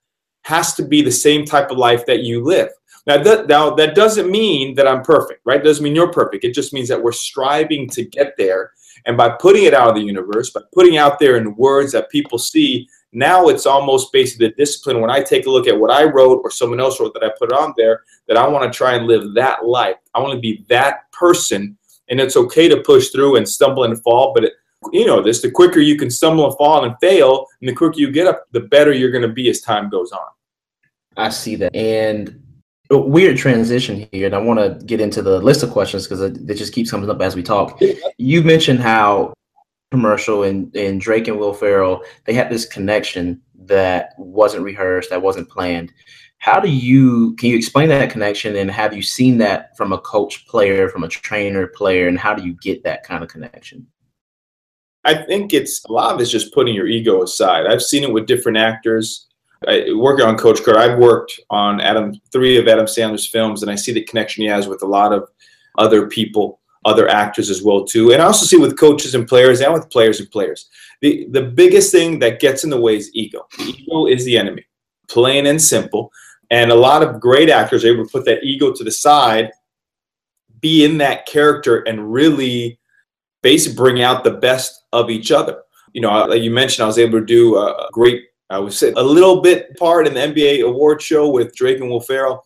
has 0.44 0.74
to 0.75 0.83
be 0.83 1.01
the 1.01 1.12
same 1.12 1.45
type 1.45 1.71
of 1.71 1.77
life 1.77 2.06
that 2.06 2.24
you 2.24 2.44
live. 2.44 2.69
Now 3.06 3.21
that, 3.21 3.48
now, 3.48 3.69
that 3.71 3.95
doesn't 3.95 4.31
mean 4.31 4.75
that 4.75 4.88
I'm 4.88 5.04
perfect, 5.04 5.42
right? 5.45 5.60
It 5.60 5.63
doesn't 5.63 5.83
mean 5.83 5.95
you're 5.95 6.12
perfect. 6.12 6.45
It 6.45 6.54
just 6.54 6.74
means 6.74 6.88
that 6.89 7.01
we're 7.01 7.12
striving 7.12 7.89
to 7.89 8.06
get 8.06 8.36
there. 8.38 8.71
And 9.06 9.18
by 9.18 9.30
putting 9.30 9.65
it 9.65 9.74
out 9.74 9.89
of 9.89 9.95
the 9.95 10.01
universe, 10.01 10.51
by 10.51 10.62
putting 10.74 10.98
out 10.98 11.19
there 11.19 11.36
in 11.36 11.56
words 11.56 11.92
that 11.92 12.09
people 12.09 12.38
see, 12.38 12.88
now 13.12 13.50
it's 13.50 13.66
almost 13.66 14.13
basically 14.13 14.48
the 14.48 14.56
discipline. 14.56 15.01
When 15.01 15.12
I 15.12 15.21
take 15.21 15.45
a 15.45 15.50
look 15.50 15.68
at 15.68 15.77
what 15.77 15.92
I 15.92 16.04
wrote 16.06 16.42
or 16.44 16.50
someone 16.50 16.80
else 16.80 17.00
wrote 17.00 17.13
that 17.13 17.24
I 17.24 17.31
put 17.38 17.51
on 17.51 17.74
there, 17.77 18.04
that 18.27 18.38
I 18.38 18.48
want 18.48 18.71
to 18.71 18.75
try 18.75 18.94
and 18.94 19.06
live 19.06 19.33
that 19.36 19.66
life. 19.66 19.98
I 20.13 20.19
want 20.19 20.33
to 20.33 20.39
be 20.39 20.66
that 20.69 21.12
person 21.12 21.77
and 22.13 22.21
it's 22.21 22.38
okay 22.38 22.68
to 22.69 22.77
push 22.77 23.10
through 23.10 23.38
and 23.38 23.50
stumble 23.50 23.86
and 23.86 24.00
fall. 24.04 24.33
But 24.36 24.44
it, 24.44 24.54
you 24.92 25.06
know 25.06 25.21
this: 25.21 25.42
the 25.42 25.50
quicker 25.50 25.80
you 25.80 25.97
can 25.97 26.11
stumble 26.11 26.45
and 26.45 26.56
fall 26.57 26.85
and 26.85 26.95
fail, 27.02 27.47
and 27.59 27.68
the 27.68 27.73
quicker 27.73 27.99
you 27.99 28.11
get 28.11 28.28
up, 28.28 28.45
the 28.52 28.59
better 28.59 28.94
you're 28.94 29.11
going 29.11 29.28
to 29.28 29.33
be 29.33 29.49
as 29.49 29.61
time 29.61 29.90
goes 29.90 30.11
on. 30.11 30.28
I 31.18 31.30
see 31.30 31.56
that, 31.56 31.76
and 31.76 32.40
a 32.92 32.97
weird 32.97 33.37
transition 33.37 34.07
here, 34.11 34.28
and 34.28 34.35
I 34.35 34.37
want 34.37 34.59
to 34.59 34.85
get 34.85 35.02
into 35.02 35.23
the 35.23 35.40
list 35.40 35.64
of 35.64 35.71
questions 35.71 36.04
because 36.06 36.21
it, 36.21 36.37
it 36.47 36.54
just 36.54 36.73
keeps 36.73 36.92
coming 36.92 37.09
up 37.09 37.19
as 37.19 37.35
we 37.35 37.42
talk. 37.42 37.81
You 38.18 38.44
mentioned 38.44 38.80
how 38.80 39.33
commercial 39.90 40.44
and, 40.44 40.76
and 40.76 41.02
Drake 41.02 41.28
and 41.28 41.40
Will 41.40 41.54
Ferrell 41.54 42.04
they 42.26 42.33
had 42.33 42.49
this 42.49 42.66
connection 42.66 43.42
that 43.66 44.14
wasn't 44.19 44.64
rehearsed, 44.64 45.09
that 45.09 45.21
wasn't 45.21 45.49
planned. 45.49 45.92
How 46.44 46.59
do 46.59 46.69
you 46.69 47.35
can 47.35 47.52
you 47.52 47.56
explain 47.56 47.88
that 47.88 48.09
connection 48.09 48.57
and 48.57 48.69
have 48.69 48.94
you 48.94 49.02
seen 49.02 49.38
that 49.38 49.78
from 49.78 49.94
a 49.94 49.97
coach 49.97 50.45
player, 50.45 50.90
from 50.90 51.06
a 51.06 51.07
trainer 51.07 51.68
player, 51.68 52.09
and 52.09 52.19
how 52.19 52.33
do 52.33 52.44
you 52.44 52.52
get 52.62 52.83
that 52.83 53.04
kind 53.06 53.23
of 53.23 53.30
connection? 53.30 53.88
I 55.06 55.14
think 55.14 55.54
it's 55.54 55.85
a 55.85 55.92
lot 55.94 56.14
of 56.14 56.19
it's 56.19 56.30
just 56.30 56.54
putting 56.54 56.76
your 56.76 56.88
ego 56.88 57.23
aside. 57.23 57.66
I've 57.66 57.81
seen 57.81 58.04
it 58.04 58.12
with 58.12 58.26
different 58.26 58.57
actors. 58.57 59.28
I, 59.69 59.85
working 59.95 60.26
on 60.26 60.38
Coach 60.38 60.62
Carter, 60.66 60.81
I've 60.81 61.00
worked 61.00 61.40
on 61.50 61.80
Adam 61.80 62.19
three 62.33 62.57
of 62.57 62.68
Adam 62.68 62.88
Sandler's 62.88 63.26
films, 63.26 63.62
and 63.62 63.71
I 63.71 63.76
see 63.76 63.94
the 63.94 64.04
connection 64.04 64.44
he 64.44 64.50
has 64.50 64.68
with 64.68 64.83
a 64.83 64.85
lot 64.85 65.14
of 65.14 65.30
other 65.78 66.07
people, 66.07 66.59
other 66.83 67.07
actors 67.07 67.50
as 67.50 67.64
well 67.64 67.85
too. 67.85 68.12
And 68.12 68.21
I 68.21 68.26
also 68.26 68.45
see 68.45 68.57
with 68.57 68.78
coaches 68.78 69.16
and 69.16 69.26
players, 69.26 69.62
and 69.62 69.71
with 69.71 69.90
players 69.90 70.19
and 70.19 70.30
players. 70.30 70.69
The 71.00 71.26
the 71.31 71.44
biggest 71.44 71.90
thing 71.94 72.19
that 72.19 72.42
gets 72.42 72.66
in 72.66 72.69
the 72.69 72.81
way 72.81 72.97
is 72.97 73.09
ego. 73.14 73.47
The 73.57 73.64
ego 73.64 74.07
is 74.07 74.26
the 74.26 74.38
enemy, 74.38 74.66
plain 75.07 75.45
and 75.45 75.62
simple. 75.62 76.12
And 76.54 76.69
a 76.69 76.76
lot 76.76 77.02
of 77.02 77.19
great 77.19 77.50
actors 77.50 77.83
are 77.83 77.88
able 77.88 78.06
to 78.06 78.12
put 78.12 78.26
that 78.26 78.44
ego 78.44 78.72
to 78.72 78.83
the 78.83 78.92
side, 78.92 79.52
be 80.60 80.86
in 80.86 81.00
that 81.00 81.26
character, 81.26 81.80
and 81.80 82.14
really 82.14 82.80
basically 83.42 83.76
bring 83.76 84.04
out 84.04 84.24
the 84.24 84.36
best 84.36 84.83
of 84.94 85.10
each 85.10 85.31
other. 85.31 85.64
You 85.94 86.02
know, 86.02 86.26
like 86.26 86.44
you 86.44 86.52
mentioned, 86.52 86.83
I 86.83 86.88
was 86.88 87.00
able 87.00 87.19
to 87.19 87.26
do 87.26 87.57
a 87.57 87.90
great, 87.92 88.26
I 88.52 88.60
would 88.60 88.72
say, 88.72 88.94
a 88.95 89.02
little 89.02 89.42
bit 89.42 89.76
part 89.78 90.06
in 90.06 90.14
the 90.14 90.19
NBA 90.19 90.64
award 90.64 91.02
show 91.02 91.28
with 91.28 91.56
Drake 91.56 91.80
and 91.80 91.90
Will 91.90 92.00
Ferrell. 92.00 92.45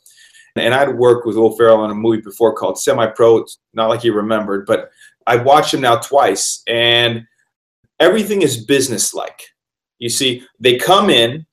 And 0.56 0.74
I'd 0.74 0.96
worked 0.96 1.28
with 1.28 1.36
Will 1.36 1.58
Ferrell 1.58 1.82
on 1.82 1.92
a 1.92 1.94
movie 1.94 2.22
before 2.22 2.54
called 2.54 2.80
Semi 2.80 3.08
Pro. 3.08 3.40
It's 3.40 3.60
not 3.74 3.90
like 3.90 4.04
he 4.04 4.10
remembered, 4.10 4.66
but 4.66 4.90
I've 5.28 5.44
watched 5.44 5.74
him 5.74 5.82
now 5.82 5.98
twice, 5.98 6.64
and 6.66 7.28
everything 8.00 8.42
is 8.42 8.64
business 8.64 9.14
like. 9.14 9.42
You 10.00 10.08
see, 10.08 10.46
they 10.62 10.78
come 10.78 11.10
in, 11.10 11.46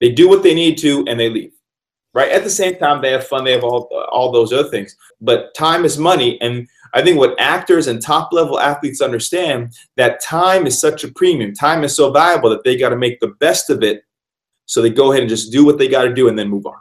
they 0.00 0.12
do 0.12 0.28
what 0.28 0.42
they 0.42 0.54
need 0.54 0.76
to, 0.78 1.06
and 1.08 1.18
they 1.18 1.30
leave 1.30 1.53
right? 2.14 2.30
At 2.32 2.44
the 2.44 2.50
same 2.50 2.76
time, 2.76 3.02
they 3.02 3.12
have 3.12 3.26
fun. 3.26 3.44
They 3.44 3.52
have 3.52 3.64
all 3.64 3.88
all 4.10 4.32
those 4.32 4.52
other 4.52 4.68
things. 4.70 4.96
But 5.20 5.54
time 5.54 5.84
is 5.84 5.98
money, 5.98 6.40
and 6.40 6.66
I 6.94 7.02
think 7.02 7.18
what 7.18 7.38
actors 7.40 7.88
and 7.88 8.00
top 8.00 8.32
level 8.32 8.58
athletes 8.58 9.00
understand 9.00 9.76
that 9.96 10.22
time 10.22 10.64
is 10.66 10.80
such 10.80 11.02
a 11.02 11.12
premium, 11.12 11.52
time 11.52 11.82
is 11.82 11.94
so 11.94 12.12
valuable 12.12 12.50
that 12.50 12.62
they 12.62 12.76
got 12.76 12.90
to 12.90 12.96
make 12.96 13.18
the 13.18 13.34
best 13.40 13.68
of 13.68 13.82
it. 13.82 14.04
So 14.66 14.80
they 14.80 14.90
go 14.90 15.10
ahead 15.10 15.22
and 15.22 15.28
just 15.28 15.52
do 15.52 15.64
what 15.64 15.76
they 15.76 15.88
got 15.88 16.04
to 16.04 16.14
do 16.14 16.28
and 16.28 16.38
then 16.38 16.48
move 16.48 16.66
on. 16.66 16.78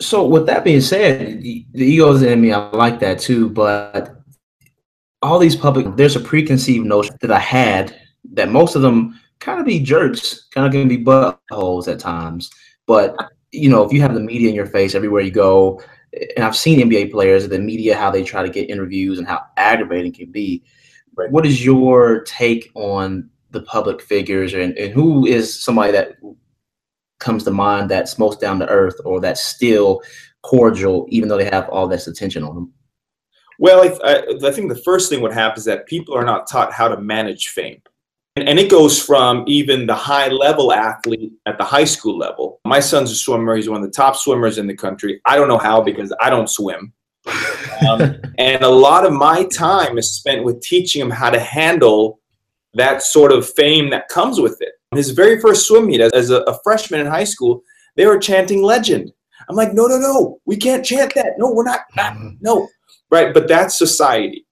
So 0.00 0.26
with 0.26 0.46
that 0.46 0.64
being 0.64 0.80
said, 0.80 1.42
the, 1.42 1.66
egos 1.74 2.22
in 2.22 2.40
me, 2.40 2.52
I 2.52 2.70
like 2.70 2.98
that 3.00 3.20
too. 3.20 3.48
But 3.48 4.16
all 5.22 5.38
these 5.38 5.56
public, 5.56 5.96
there's 5.96 6.16
a 6.16 6.20
preconceived 6.20 6.86
notion 6.86 7.16
that 7.20 7.30
I 7.30 7.38
had 7.38 7.96
that 8.32 8.50
most 8.50 8.74
of 8.74 8.82
them 8.82 9.18
kind 9.38 9.60
of 9.60 9.66
be 9.66 9.78
jerks, 9.80 10.48
kind 10.52 10.66
of 10.66 10.72
can 10.72 10.88
be 10.88 11.02
buttholes 11.02 11.86
at 11.86 12.00
times. 12.00 12.50
But 12.86 13.14
you 13.52 13.68
know, 13.68 13.84
if 13.84 13.92
you 13.92 14.00
have 14.00 14.14
the 14.14 14.20
media 14.20 14.48
in 14.48 14.54
your 14.54 14.66
face 14.66 14.94
everywhere 14.94 15.22
you 15.22 15.30
go, 15.30 15.82
and 16.36 16.44
I've 16.44 16.56
seen 16.56 16.80
NBA 16.80 17.10
players, 17.10 17.48
the 17.48 17.58
media, 17.58 17.96
how 17.96 18.10
they 18.10 18.22
try 18.22 18.42
to 18.42 18.50
get 18.50 18.70
interviews 18.70 19.18
and 19.18 19.26
how 19.26 19.42
aggravating 19.56 20.12
it 20.12 20.18
can 20.18 20.30
be. 20.30 20.64
Right. 21.16 21.30
What 21.30 21.46
is 21.46 21.64
your 21.64 22.22
take 22.24 22.70
on 22.74 23.28
the 23.50 23.62
public 23.62 24.00
figures 24.00 24.54
and, 24.54 24.76
and 24.78 24.92
who 24.92 25.26
is 25.26 25.62
somebody 25.62 25.92
that 25.92 26.16
comes 27.18 27.44
to 27.44 27.50
mind 27.50 27.90
that's 27.90 28.18
most 28.18 28.40
down 28.40 28.58
to 28.60 28.68
earth 28.68 28.96
or 29.04 29.20
that's 29.20 29.42
still 29.42 30.02
cordial, 30.42 31.06
even 31.10 31.28
though 31.28 31.36
they 31.36 31.50
have 31.50 31.68
all 31.68 31.86
this 31.86 32.06
attention 32.06 32.42
on 32.44 32.54
them? 32.54 32.72
Well, 33.58 33.82
I, 34.02 34.22
I, 34.42 34.52
think 34.52 34.70
the 34.70 34.82
first 34.84 35.10
thing 35.10 35.20
what 35.20 35.34
happens 35.34 35.60
is 35.60 35.64
that 35.66 35.86
people 35.86 36.16
are 36.16 36.24
not 36.24 36.48
taught 36.48 36.72
how 36.72 36.88
to 36.88 36.98
manage 36.98 37.48
fame. 37.48 37.82
And, 38.36 38.48
and 38.48 38.58
it 38.58 38.70
goes 38.70 39.00
from 39.00 39.44
even 39.46 39.86
the 39.86 39.94
high 39.94 40.28
level 40.28 40.72
athlete 40.72 41.32
at 41.46 41.58
the 41.58 41.64
high 41.64 41.84
school 41.84 42.16
level. 42.16 42.60
My 42.64 42.80
son's 42.80 43.10
a 43.10 43.14
swimmer. 43.14 43.56
He's 43.56 43.68
one 43.68 43.82
of 43.82 43.86
the 43.86 43.94
top 43.94 44.16
swimmers 44.16 44.58
in 44.58 44.66
the 44.66 44.76
country. 44.76 45.20
I 45.26 45.36
don't 45.36 45.48
know 45.48 45.58
how 45.58 45.80
because 45.80 46.12
I 46.20 46.30
don't 46.30 46.48
swim. 46.48 46.92
Um, 47.88 48.16
and 48.38 48.62
a 48.62 48.68
lot 48.68 49.04
of 49.04 49.12
my 49.12 49.44
time 49.44 49.98
is 49.98 50.14
spent 50.14 50.44
with 50.44 50.60
teaching 50.60 51.02
him 51.02 51.10
how 51.10 51.30
to 51.30 51.40
handle 51.40 52.20
that 52.74 53.02
sort 53.02 53.32
of 53.32 53.48
fame 53.48 53.90
that 53.90 54.08
comes 54.08 54.40
with 54.40 54.60
it. 54.60 54.72
His 54.94 55.10
very 55.10 55.40
first 55.40 55.66
swim 55.66 55.86
meet 55.86 56.00
as, 56.00 56.30
a, 56.30 56.40
a 56.42 56.58
freshman 56.62 57.00
in 57.00 57.06
high 57.06 57.24
school, 57.24 57.62
they 57.96 58.06
were 58.06 58.18
chanting 58.18 58.62
legend. 58.62 59.12
I'm 59.48 59.56
like, 59.56 59.72
no, 59.72 59.86
no, 59.86 59.98
no, 59.98 60.40
we 60.44 60.56
can't 60.56 60.84
chant 60.84 61.14
that. 61.14 61.34
No, 61.38 61.50
we're 61.50 61.64
not, 61.64 61.80
not 61.96 62.16
no. 62.40 62.68
Right. 63.10 63.34
But 63.34 63.48
that's 63.48 63.76
society. 63.76 64.46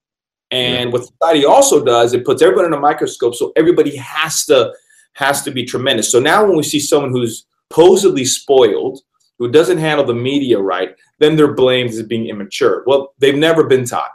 And 0.51 0.93
what 0.93 1.07
society 1.07 1.45
also 1.45 1.85
does, 1.85 2.15
it 2.15 2.25
puts 2.25 2.41
everybody 2.43 2.69
in 2.69 2.73
a 2.73 2.81
microscope, 2.81 3.35
so 3.35 3.53
everybody 3.57 3.97
has 3.97 4.47
to 4.47 4.73
has 5.15 5.43
to 5.43 5.51
be 5.51 5.65
tremendous. 5.65 6.11
So 6.11 6.21
now 6.21 6.47
when 6.47 6.57
we 6.57 6.63
see 6.63 6.81
someone 6.81 7.11
who's 7.11 7.45
supposedly 7.71 8.25
spoiled, 8.25 9.01
who 9.39 9.51
doesn't 9.51 9.79
handle 9.79 10.07
the 10.07 10.15
media 10.15 10.59
right, 10.59 10.95
then 11.19 11.37
they're 11.37 11.55
blamed 11.55 11.91
as 11.91 12.03
being 12.05 12.29
immature. 12.29 12.85
Well, 12.87 13.15
they've 13.19 13.35
never 13.35 13.65
been 13.65 13.85
taught. 13.85 14.11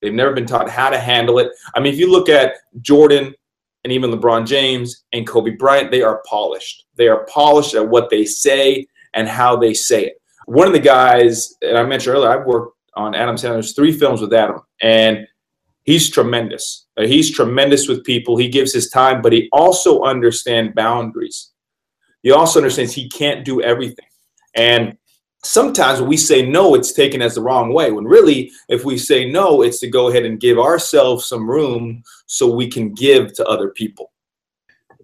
They've 0.00 0.14
never 0.14 0.32
been 0.32 0.46
taught 0.46 0.70
how 0.70 0.90
to 0.90 0.98
handle 0.98 1.38
it. 1.38 1.50
I 1.74 1.80
mean, 1.80 1.92
if 1.92 1.98
you 1.98 2.10
look 2.10 2.28
at 2.28 2.54
Jordan 2.80 3.34
and 3.82 3.92
even 3.92 4.10
LeBron 4.10 4.46
James 4.46 5.04
and 5.12 5.26
Kobe 5.26 5.52
Bryant, 5.52 5.90
they 5.90 6.02
are 6.02 6.22
polished. 6.26 6.86
They 6.96 7.08
are 7.08 7.26
polished 7.26 7.74
at 7.74 7.88
what 7.88 8.10
they 8.10 8.24
say 8.24 8.86
and 9.14 9.28
how 9.28 9.56
they 9.56 9.74
say 9.74 10.06
it. 10.06 10.20
One 10.46 10.66
of 10.66 10.72
the 10.72 10.80
guys, 10.80 11.54
and 11.62 11.78
I 11.78 11.84
mentioned 11.84 12.16
earlier, 12.16 12.30
I've 12.30 12.46
worked 12.46 12.76
on 12.96 13.14
Adam 13.14 13.36
Sandler's 13.36 13.72
three 13.72 13.92
films 13.92 14.20
with 14.20 14.32
Adam, 14.32 14.60
and 14.82 15.26
he's 15.84 16.10
tremendous. 16.10 16.86
Uh, 16.96 17.06
he's 17.06 17.30
tremendous 17.30 17.88
with 17.88 18.04
people. 18.04 18.36
He 18.36 18.48
gives 18.48 18.72
his 18.72 18.90
time, 18.90 19.22
but 19.22 19.32
he 19.32 19.48
also 19.52 20.02
understands 20.02 20.74
boundaries. 20.74 21.52
He 22.22 22.32
also 22.32 22.58
understands 22.58 22.92
he 22.92 23.08
can't 23.08 23.44
do 23.44 23.62
everything. 23.62 24.06
And 24.54 24.96
sometimes 25.44 26.00
when 26.00 26.08
we 26.08 26.16
say 26.16 26.44
no, 26.44 26.74
it's 26.74 26.92
taken 26.92 27.20
as 27.22 27.34
the 27.34 27.42
wrong 27.42 27.72
way. 27.72 27.90
When 27.92 28.04
really, 28.04 28.50
if 28.68 28.84
we 28.84 28.96
say 28.98 29.30
no, 29.30 29.62
it's 29.62 29.80
to 29.80 29.88
go 29.88 30.08
ahead 30.08 30.24
and 30.24 30.40
give 30.40 30.58
ourselves 30.58 31.26
some 31.26 31.48
room 31.48 32.02
so 32.26 32.52
we 32.54 32.68
can 32.68 32.94
give 32.94 33.34
to 33.34 33.44
other 33.46 33.70
people. 33.70 34.10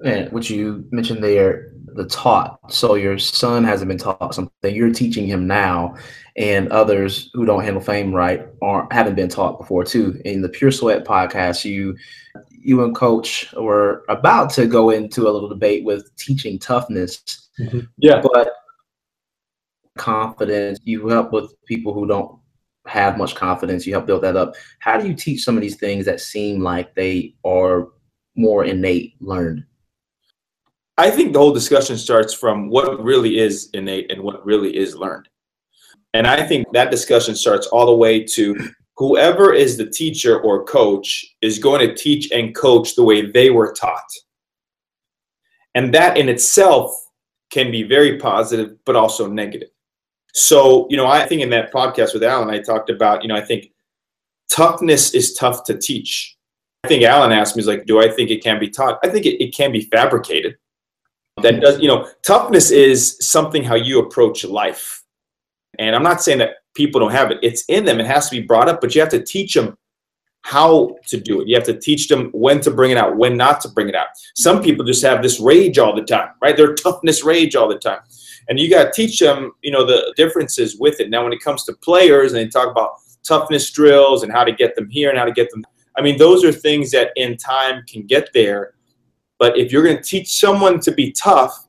And 0.02 0.32
what 0.32 0.48
you 0.48 0.86
mentioned 0.90 1.22
there, 1.22 1.72
the 1.94 2.06
taught. 2.06 2.72
So 2.72 2.94
your 2.94 3.18
son 3.18 3.64
hasn't 3.64 3.88
been 3.88 3.98
taught 3.98 4.34
something. 4.34 4.74
You're 4.74 4.92
teaching 4.92 5.26
him 5.26 5.46
now, 5.46 5.96
and 6.36 6.68
others 6.68 7.30
who 7.34 7.44
don't 7.44 7.64
handle 7.64 7.82
fame 7.82 8.14
right 8.14 8.46
aren't 8.62 8.92
haven't 8.92 9.14
been 9.14 9.28
taught 9.28 9.58
before 9.58 9.84
too. 9.84 10.20
In 10.24 10.42
the 10.42 10.48
Pure 10.48 10.72
Sweat 10.72 11.04
podcast, 11.04 11.64
you 11.64 11.96
you 12.50 12.84
and 12.84 12.94
Coach 12.94 13.52
were 13.54 14.04
about 14.08 14.50
to 14.50 14.66
go 14.66 14.90
into 14.90 15.28
a 15.28 15.30
little 15.30 15.48
debate 15.48 15.84
with 15.84 16.14
teaching 16.16 16.58
toughness. 16.58 17.48
Mm-hmm. 17.58 17.80
Yeah, 17.98 18.20
but 18.20 18.52
confidence. 19.96 20.78
You 20.84 21.08
help 21.08 21.32
with 21.32 21.52
people 21.64 21.92
who 21.92 22.06
don't 22.06 22.38
have 22.86 23.18
much 23.18 23.34
confidence. 23.34 23.86
You 23.86 23.94
help 23.94 24.06
build 24.06 24.22
that 24.22 24.36
up. 24.36 24.54
How 24.78 24.98
do 24.98 25.06
you 25.06 25.14
teach 25.14 25.42
some 25.42 25.56
of 25.56 25.62
these 25.62 25.76
things 25.76 26.04
that 26.06 26.20
seem 26.20 26.60
like 26.62 26.94
they 26.94 27.34
are 27.44 27.88
more 28.36 28.64
innate 28.64 29.14
learned? 29.20 29.64
I 31.00 31.10
think 31.10 31.32
the 31.32 31.38
whole 31.38 31.54
discussion 31.54 31.96
starts 31.96 32.34
from 32.34 32.68
what 32.68 33.02
really 33.02 33.38
is 33.38 33.70
innate 33.72 34.12
and 34.12 34.22
what 34.22 34.44
really 34.44 34.76
is 34.76 34.94
learned. 34.94 35.30
And 36.12 36.26
I 36.26 36.46
think 36.46 36.66
that 36.74 36.90
discussion 36.90 37.34
starts 37.34 37.66
all 37.68 37.86
the 37.86 37.96
way 37.96 38.22
to 38.22 38.70
whoever 38.98 39.54
is 39.54 39.78
the 39.78 39.88
teacher 39.88 40.38
or 40.40 40.62
coach 40.64 41.24
is 41.40 41.58
going 41.58 41.88
to 41.88 41.94
teach 41.94 42.30
and 42.32 42.54
coach 42.54 42.96
the 42.96 43.02
way 43.02 43.30
they 43.30 43.48
were 43.48 43.72
taught. 43.72 44.10
And 45.74 45.94
that 45.94 46.18
in 46.18 46.28
itself 46.28 46.92
can 47.48 47.70
be 47.70 47.82
very 47.82 48.18
positive, 48.18 48.76
but 48.84 48.94
also 48.94 49.26
negative. 49.26 49.70
So, 50.34 50.86
you 50.90 50.98
know, 50.98 51.06
I 51.06 51.24
think 51.24 51.40
in 51.40 51.48
that 51.48 51.72
podcast 51.72 52.12
with 52.12 52.24
Alan, 52.24 52.50
I 52.50 52.58
talked 52.58 52.90
about, 52.90 53.22
you 53.22 53.28
know, 53.28 53.36
I 53.36 53.40
think 53.40 53.72
toughness 54.50 55.14
is 55.14 55.32
tough 55.32 55.64
to 55.64 55.78
teach. 55.78 56.36
I 56.84 56.88
think 56.88 57.04
Alan 57.04 57.32
asked 57.32 57.56
me, 57.56 57.62
he's 57.62 57.68
like, 57.68 57.86
do 57.86 58.00
I 58.02 58.10
think 58.10 58.28
it 58.28 58.44
can 58.44 58.60
be 58.60 58.68
taught? 58.68 58.98
I 59.02 59.08
think 59.08 59.24
it, 59.24 59.42
it 59.42 59.54
can 59.54 59.72
be 59.72 59.88
fabricated. 59.92 60.56
That 61.42 61.60
does, 61.60 61.80
you 61.80 61.88
know, 61.88 62.08
toughness 62.22 62.70
is 62.70 63.16
something 63.20 63.62
how 63.62 63.74
you 63.74 64.00
approach 64.00 64.44
life. 64.44 65.02
And 65.78 65.94
I'm 65.94 66.02
not 66.02 66.22
saying 66.22 66.38
that 66.38 66.56
people 66.74 67.00
don't 67.00 67.12
have 67.12 67.30
it, 67.30 67.38
it's 67.42 67.64
in 67.68 67.84
them, 67.84 68.00
it 68.00 68.06
has 68.06 68.28
to 68.28 68.40
be 68.40 68.46
brought 68.46 68.68
up, 68.68 68.80
but 68.80 68.94
you 68.94 69.00
have 69.00 69.10
to 69.10 69.22
teach 69.22 69.54
them 69.54 69.76
how 70.42 70.96
to 71.06 71.20
do 71.20 71.40
it. 71.40 71.48
You 71.48 71.54
have 71.54 71.64
to 71.64 71.78
teach 71.78 72.08
them 72.08 72.30
when 72.32 72.60
to 72.60 72.70
bring 72.70 72.90
it 72.90 72.96
out, 72.96 73.16
when 73.16 73.36
not 73.36 73.60
to 73.62 73.68
bring 73.68 73.88
it 73.88 73.94
out. 73.94 74.06
Some 74.34 74.62
people 74.62 74.84
just 74.84 75.02
have 75.02 75.22
this 75.22 75.38
rage 75.38 75.78
all 75.78 75.94
the 75.94 76.02
time, 76.02 76.30
right? 76.40 76.56
Their 76.56 76.74
toughness 76.74 77.22
rage 77.22 77.56
all 77.56 77.68
the 77.68 77.78
time 77.78 78.00
and 78.50 78.58
you 78.58 78.68
got 78.68 78.84
to 78.84 78.90
teach 78.92 79.18
them, 79.20 79.52
you 79.62 79.70
know, 79.70 79.86
the 79.86 80.12
differences 80.16 80.76
with 80.76 80.98
it. 81.00 81.08
Now, 81.08 81.22
when 81.22 81.32
it 81.32 81.40
comes 81.40 81.64
to 81.64 81.72
players, 81.72 82.32
and 82.32 82.40
they 82.40 82.48
talk 82.48 82.68
about 82.68 82.94
toughness 83.22 83.70
drills 83.70 84.24
and 84.24 84.32
how 84.32 84.42
to 84.42 84.52
get 84.52 84.74
them 84.74 84.90
here 84.90 85.08
and 85.08 85.18
how 85.18 85.24
to 85.24 85.32
get 85.32 85.50
them. 85.50 85.64
I 85.96 86.02
mean, 86.02 86.18
those 86.18 86.44
are 86.44 86.50
things 86.50 86.90
that 86.90 87.12
in 87.16 87.36
time 87.36 87.84
can 87.86 88.06
get 88.06 88.30
there. 88.34 88.74
But 89.40 89.56
if 89.56 89.72
you're 89.72 89.82
going 89.82 89.96
to 89.96 90.02
teach 90.02 90.38
someone 90.38 90.78
to 90.80 90.92
be 90.92 91.10
tough, 91.12 91.66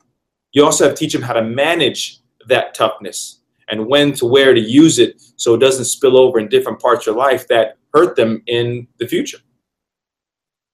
you 0.51 0.63
also 0.63 0.83
have 0.83 0.93
to 0.93 0.99
teach 0.99 1.13
them 1.13 1.21
how 1.21 1.33
to 1.33 1.41
manage 1.41 2.19
that 2.47 2.75
toughness 2.75 3.39
and 3.69 3.87
when 3.87 4.11
to 4.13 4.25
where 4.25 4.53
to 4.53 4.59
use 4.59 4.99
it 4.99 5.21
so 5.37 5.55
it 5.55 5.59
doesn't 5.59 5.85
spill 5.85 6.17
over 6.17 6.37
in 6.37 6.49
different 6.49 6.81
parts 6.81 7.07
of 7.07 7.15
your 7.15 7.23
life 7.23 7.47
that 7.47 7.77
hurt 7.93 8.17
them 8.17 8.43
in 8.47 8.87
the 8.99 9.07
future. 9.07 9.39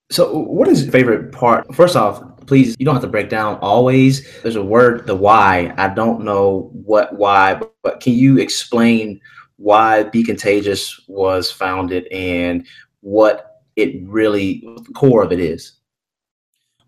So, 0.10 0.36
what 0.36 0.68
is 0.68 0.84
your 0.84 0.92
favorite 0.92 1.32
part? 1.32 1.75
First 1.75 1.96
off, 1.96 2.24
please, 2.48 2.75
you 2.80 2.86
don't 2.86 2.96
have 2.96 3.04
to 3.04 3.10
break 3.10 3.30
down 3.30 3.60
always. 3.62 4.42
There's 4.42 4.56
a 4.56 4.63
word, 4.63 5.06
the 5.06 5.16
why. 5.16 5.74
I 5.77 5.89
don't 5.89 6.24
know 6.24 6.72
what 6.74 7.13
why, 7.16 7.62
but, 7.84 8.00
can 8.00 8.13
you 8.13 8.39
explain 8.39 9.20
why 9.58 10.04
Be 10.04 10.24
Contagious 10.24 11.00
was 11.08 11.51
founded 11.51 12.08
and 12.08 12.66
what 13.01 13.62
it 13.75 14.01
really, 14.08 14.63
the 14.88 14.94
core 14.94 15.24
of 15.24 15.32
it 15.32 15.39
is? 15.39 15.74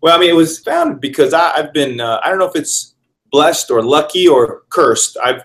Well, 0.00 0.16
I 0.16 0.20
mean, 0.20 0.30
it 0.30 0.36
was 0.36 0.58
founded 0.58 1.00
because 1.00 1.34
I, 1.34 1.56
have 1.56 1.72
been, 1.72 2.00
uh, 2.00 2.20
I 2.24 2.30
don't 2.30 2.38
know 2.38 2.48
if 2.48 2.56
it's 2.56 2.94
blessed 3.30 3.70
or 3.70 3.82
lucky 3.82 4.26
or 4.26 4.62
cursed. 4.70 5.16
I've 5.22 5.42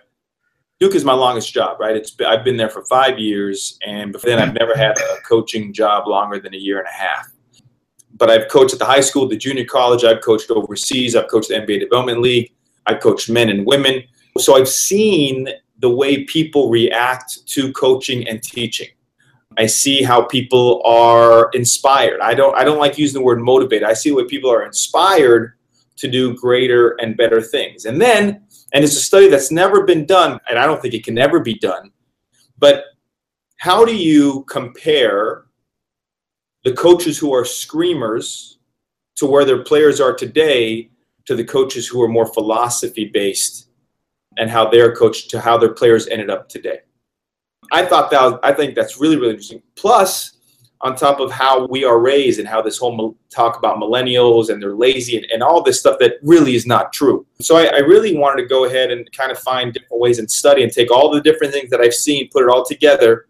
Duke 0.78 0.96
is 0.96 1.06
my 1.06 1.14
longest 1.14 1.54
job, 1.54 1.80
right? 1.80 1.96
It's 1.96 2.14
I've 2.28 2.44
been 2.44 2.58
there 2.58 2.70
for 2.70 2.84
five 2.86 3.18
years, 3.18 3.80
and 3.88 4.12
before 4.12 4.30
then, 4.30 4.40
I've 4.40 4.54
never 4.54 4.76
had 4.76 4.98
a 4.98 5.22
coaching 5.26 5.72
job 5.72 6.06
longer 6.06 6.38
than 6.38 6.54
a 6.54 6.58
year 6.58 6.80
and 6.80 6.88
a 6.88 6.92
half 6.92 7.30
but 8.18 8.30
I've 8.30 8.48
coached 8.48 8.74
at 8.74 8.80
the 8.80 8.86
high 8.86 9.02
school, 9.02 9.28
the 9.28 9.36
junior 9.36 9.66
college. 9.66 10.04
I've 10.04 10.22
coached 10.22 10.50
overseas. 10.50 11.16
I've 11.16 11.28
coached 11.28 11.50
the 11.50 11.56
NBA 11.56 11.82
Development 11.82 12.22
League. 12.22 12.54
I've 12.86 13.02
coached 13.02 13.30
men 13.30 13.50
and 13.50 13.66
women. 13.66 14.04
So 14.38 14.56
I've 14.56 14.70
seen 14.70 15.48
the 15.80 15.90
way 15.90 16.24
people 16.24 16.70
react 16.70 17.46
to 17.48 17.72
coaching 17.74 18.28
and 18.28 18.42
teaching. 18.42 18.88
I 19.58 19.66
see 19.66 20.04
how 20.04 20.24
people 20.24 20.82
are 20.86 21.50
inspired. 21.54 22.20
I 22.22 22.34
don't 22.34 22.56
I 22.58 22.64
don't 22.64 22.80
like 22.80 22.98
using 22.98 23.20
the 23.20 23.26
word 23.26 23.42
motivated. 23.42 23.88
I 23.88 23.94
see 23.94 24.12
what 24.12 24.28
people 24.28 24.52
are 24.52 24.66
inspired 24.66 25.54
to 25.98 26.10
do 26.10 26.36
greater 26.36 26.96
and 27.02 27.16
better 27.16 27.42
things. 27.42 27.86
And 27.86 28.02
then, 28.02 28.44
and 28.74 28.84
it's 28.84 28.98
a 28.98 29.02
study 29.02 29.30
that's 29.30 29.52
never 29.52 29.86
been 29.86 30.06
done, 30.06 30.40
and 30.50 30.60
I 30.60 30.66
don't 30.66 30.82
think 30.82 30.94
it 30.94 31.06
can 31.06 31.18
ever 31.18 31.40
be 31.40 31.56
done, 31.56 31.92
but 32.58 32.84
how 33.58 33.86
do 33.86 33.96
you 33.96 34.44
compare 34.50 35.46
the 36.66 36.74
coaches 36.74 37.18
who 37.18 37.34
are 37.34 37.46
screamers 37.46 38.58
to 39.16 39.26
where 39.26 39.46
their 39.46 39.64
players 39.64 40.02
are 40.02 40.14
today 40.14 40.90
to 41.26 41.36
the 41.36 41.44
coaches 41.44 41.88
who 41.88 42.02
are 42.02 42.08
more 42.08 42.32
philosophy 42.34 43.06
based 43.06 43.70
and 44.38 44.50
how 44.50 44.70
they're 44.70 44.94
coached 44.94 45.30
to 45.30 45.40
how 45.40 45.58
their 45.58 45.74
players 45.74 46.08
ended 46.08 46.30
up 46.30 46.50
today. 46.50 46.80
I 47.72 47.86
thought 47.86 48.12
that 48.12 48.22
was, 48.22 48.40
I 48.44 48.54
think 48.54 48.76
that's 48.76 49.00
really 49.00 49.18
really 49.18 49.32
interesting. 49.32 49.62
Plus, 49.76 50.36
on 50.82 50.96
top 50.96 51.20
of 51.20 51.32
how 51.32 51.66
we 51.68 51.84
are 51.84 52.00
raised 52.00 52.40
and 52.40 52.48
how 52.48 52.62
this 52.62 52.78
whole 52.78 53.18
talk 53.30 53.58
about 53.58 53.78
millennials 53.78 54.50
and 54.50 54.62
they're 54.62 54.76
lazy 54.76 55.18
and, 55.18 55.26
and 55.32 55.42
all 55.42 55.64
this 55.64 55.80
stuff 55.80 55.98
that 56.00 56.14
really 56.22 56.54
is 56.54 56.68
not 56.68 56.94
true. 56.94 57.26
So 57.42 57.58
I, 57.58 57.66
I, 57.66 57.80
really 57.80 58.16
wanted 58.16 58.44
to 58.44 58.48
go 58.48 58.66
ahead 58.66 58.92
and 58.92 59.10
kind 59.12 59.32
of 59.32 59.40
find 59.40 59.74
different 59.74 60.00
ways 60.00 60.20
and 60.20 60.30
study 60.30 60.64
and 60.64 60.72
take 60.72 60.92
all 60.92 61.10
the 61.10 61.22
different 61.22 61.54
things 61.54 61.70
that 61.70 61.82
I've 61.82 61.94
seen, 61.94 62.30
put 62.30 62.44
it 62.44 62.50
all 62.50 62.64
together, 62.64 63.26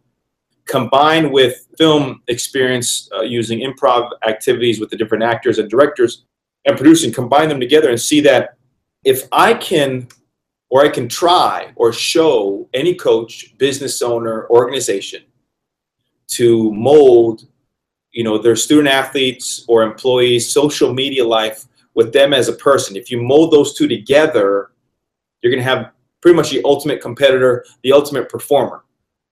combine 0.66 1.32
with 1.32 1.68
film 1.78 2.22
experience 2.28 3.10
uh, 3.16 3.22
using 3.22 3.60
improv 3.60 4.10
activities 4.28 4.80
with 4.80 4.90
the 4.90 4.98
different 4.98 5.24
actors 5.24 5.60
and 5.60 5.70
directors 5.70 6.26
and 6.66 6.76
producing, 6.76 7.14
combine 7.14 7.48
them 7.48 7.60
together 7.60 7.90
and 7.90 8.02
see 8.02 8.20
that 8.22 8.58
if 9.04 9.28
I 9.32 9.54
can 9.54 10.08
or 10.70 10.84
I 10.84 10.90
can 10.90 11.08
try 11.08 11.72
or 11.76 11.94
show 11.94 12.68
any 12.74 12.96
coach, 12.96 13.58
business 13.58 14.02
owner, 14.02 14.48
organization 14.50 15.24
to 16.28 16.74
mold, 16.74 17.48
you 18.12 18.24
know, 18.24 18.38
their 18.38 18.56
student 18.56 18.88
athletes 18.88 19.66
or 19.68 19.84
employees' 19.84 20.50
social 20.50 20.94
media 20.94 21.26
life 21.26 21.66
with 21.94 22.12
them 22.12 22.34
as 22.34 22.48
a 22.48 22.54
person. 22.54 22.96
If 22.96 23.12
you 23.12 23.22
mold 23.22 23.52
those 23.52 23.76
two 23.76 23.88
together, 23.88 24.72
you're 25.42 25.52
going 25.52 25.64
to 25.64 25.70
have 25.70 25.92
pretty 26.22 26.36
much 26.36 26.50
the 26.50 26.62
ultimate 26.66 27.02
competitor, 27.02 27.66
the 27.84 27.92
ultimate 27.92 28.30
performer. 28.30 28.84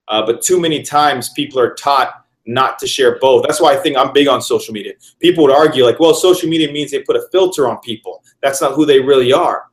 Uh, 0.08 0.26
but 0.26 0.42
too 0.42 0.60
many 0.60 0.84
times 0.84 1.30
people 1.30 1.60
are 1.60 1.74
taught 1.74 2.26
not 2.46 2.78
to 2.78 2.86
share 2.86 3.18
both. 3.20 3.46
That's 3.48 3.62
why 3.62 3.74
I 3.74 3.78
think 3.78 3.98
I'm 3.98 4.14
big 4.14 4.28
on 4.28 4.42
social 4.42 4.74
media. 4.74 4.94
People 5.20 5.46
would 5.46 5.54
argue, 5.54 5.86
like, 5.86 6.00
well, 6.00 6.14
social 6.14 6.50
media 6.50 6.72
means 6.72 6.92
they 6.92 7.02
put 7.02 7.16
a 7.16 7.28
filter 7.32 7.70
on 7.70 7.80
people. 7.80 8.24
That's 8.42 8.62
not 8.62 8.74
who 8.74 8.86
they 8.86 9.00
really 9.00 9.32
are. 9.32 9.72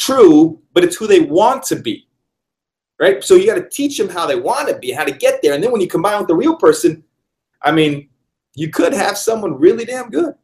True, 0.00 0.60
but 0.72 0.82
it's 0.82 0.96
who 0.96 1.06
they 1.06 1.20
want 1.20 1.62
to 1.64 1.76
be 1.76 2.08
right? 3.00 3.24
So 3.24 3.34
you 3.34 3.46
got 3.46 3.54
to 3.54 3.68
teach 3.68 3.98
them 3.98 4.08
how 4.08 4.26
they 4.26 4.36
want 4.36 4.68
to 4.68 4.78
be, 4.78 4.92
how 4.92 5.04
to 5.04 5.10
get 5.10 5.40
there. 5.42 5.54
And 5.54 5.64
then 5.64 5.72
when 5.72 5.80
you 5.80 5.88
combine 5.88 6.18
with 6.18 6.28
the 6.28 6.36
real 6.36 6.54
person, 6.54 7.02
I 7.62 7.72
mean, 7.72 8.08
you 8.54 8.68
could 8.68 8.92
have 8.92 9.18
someone 9.18 9.58
really 9.58 9.84
damn 9.84 10.10
good. 10.10 10.34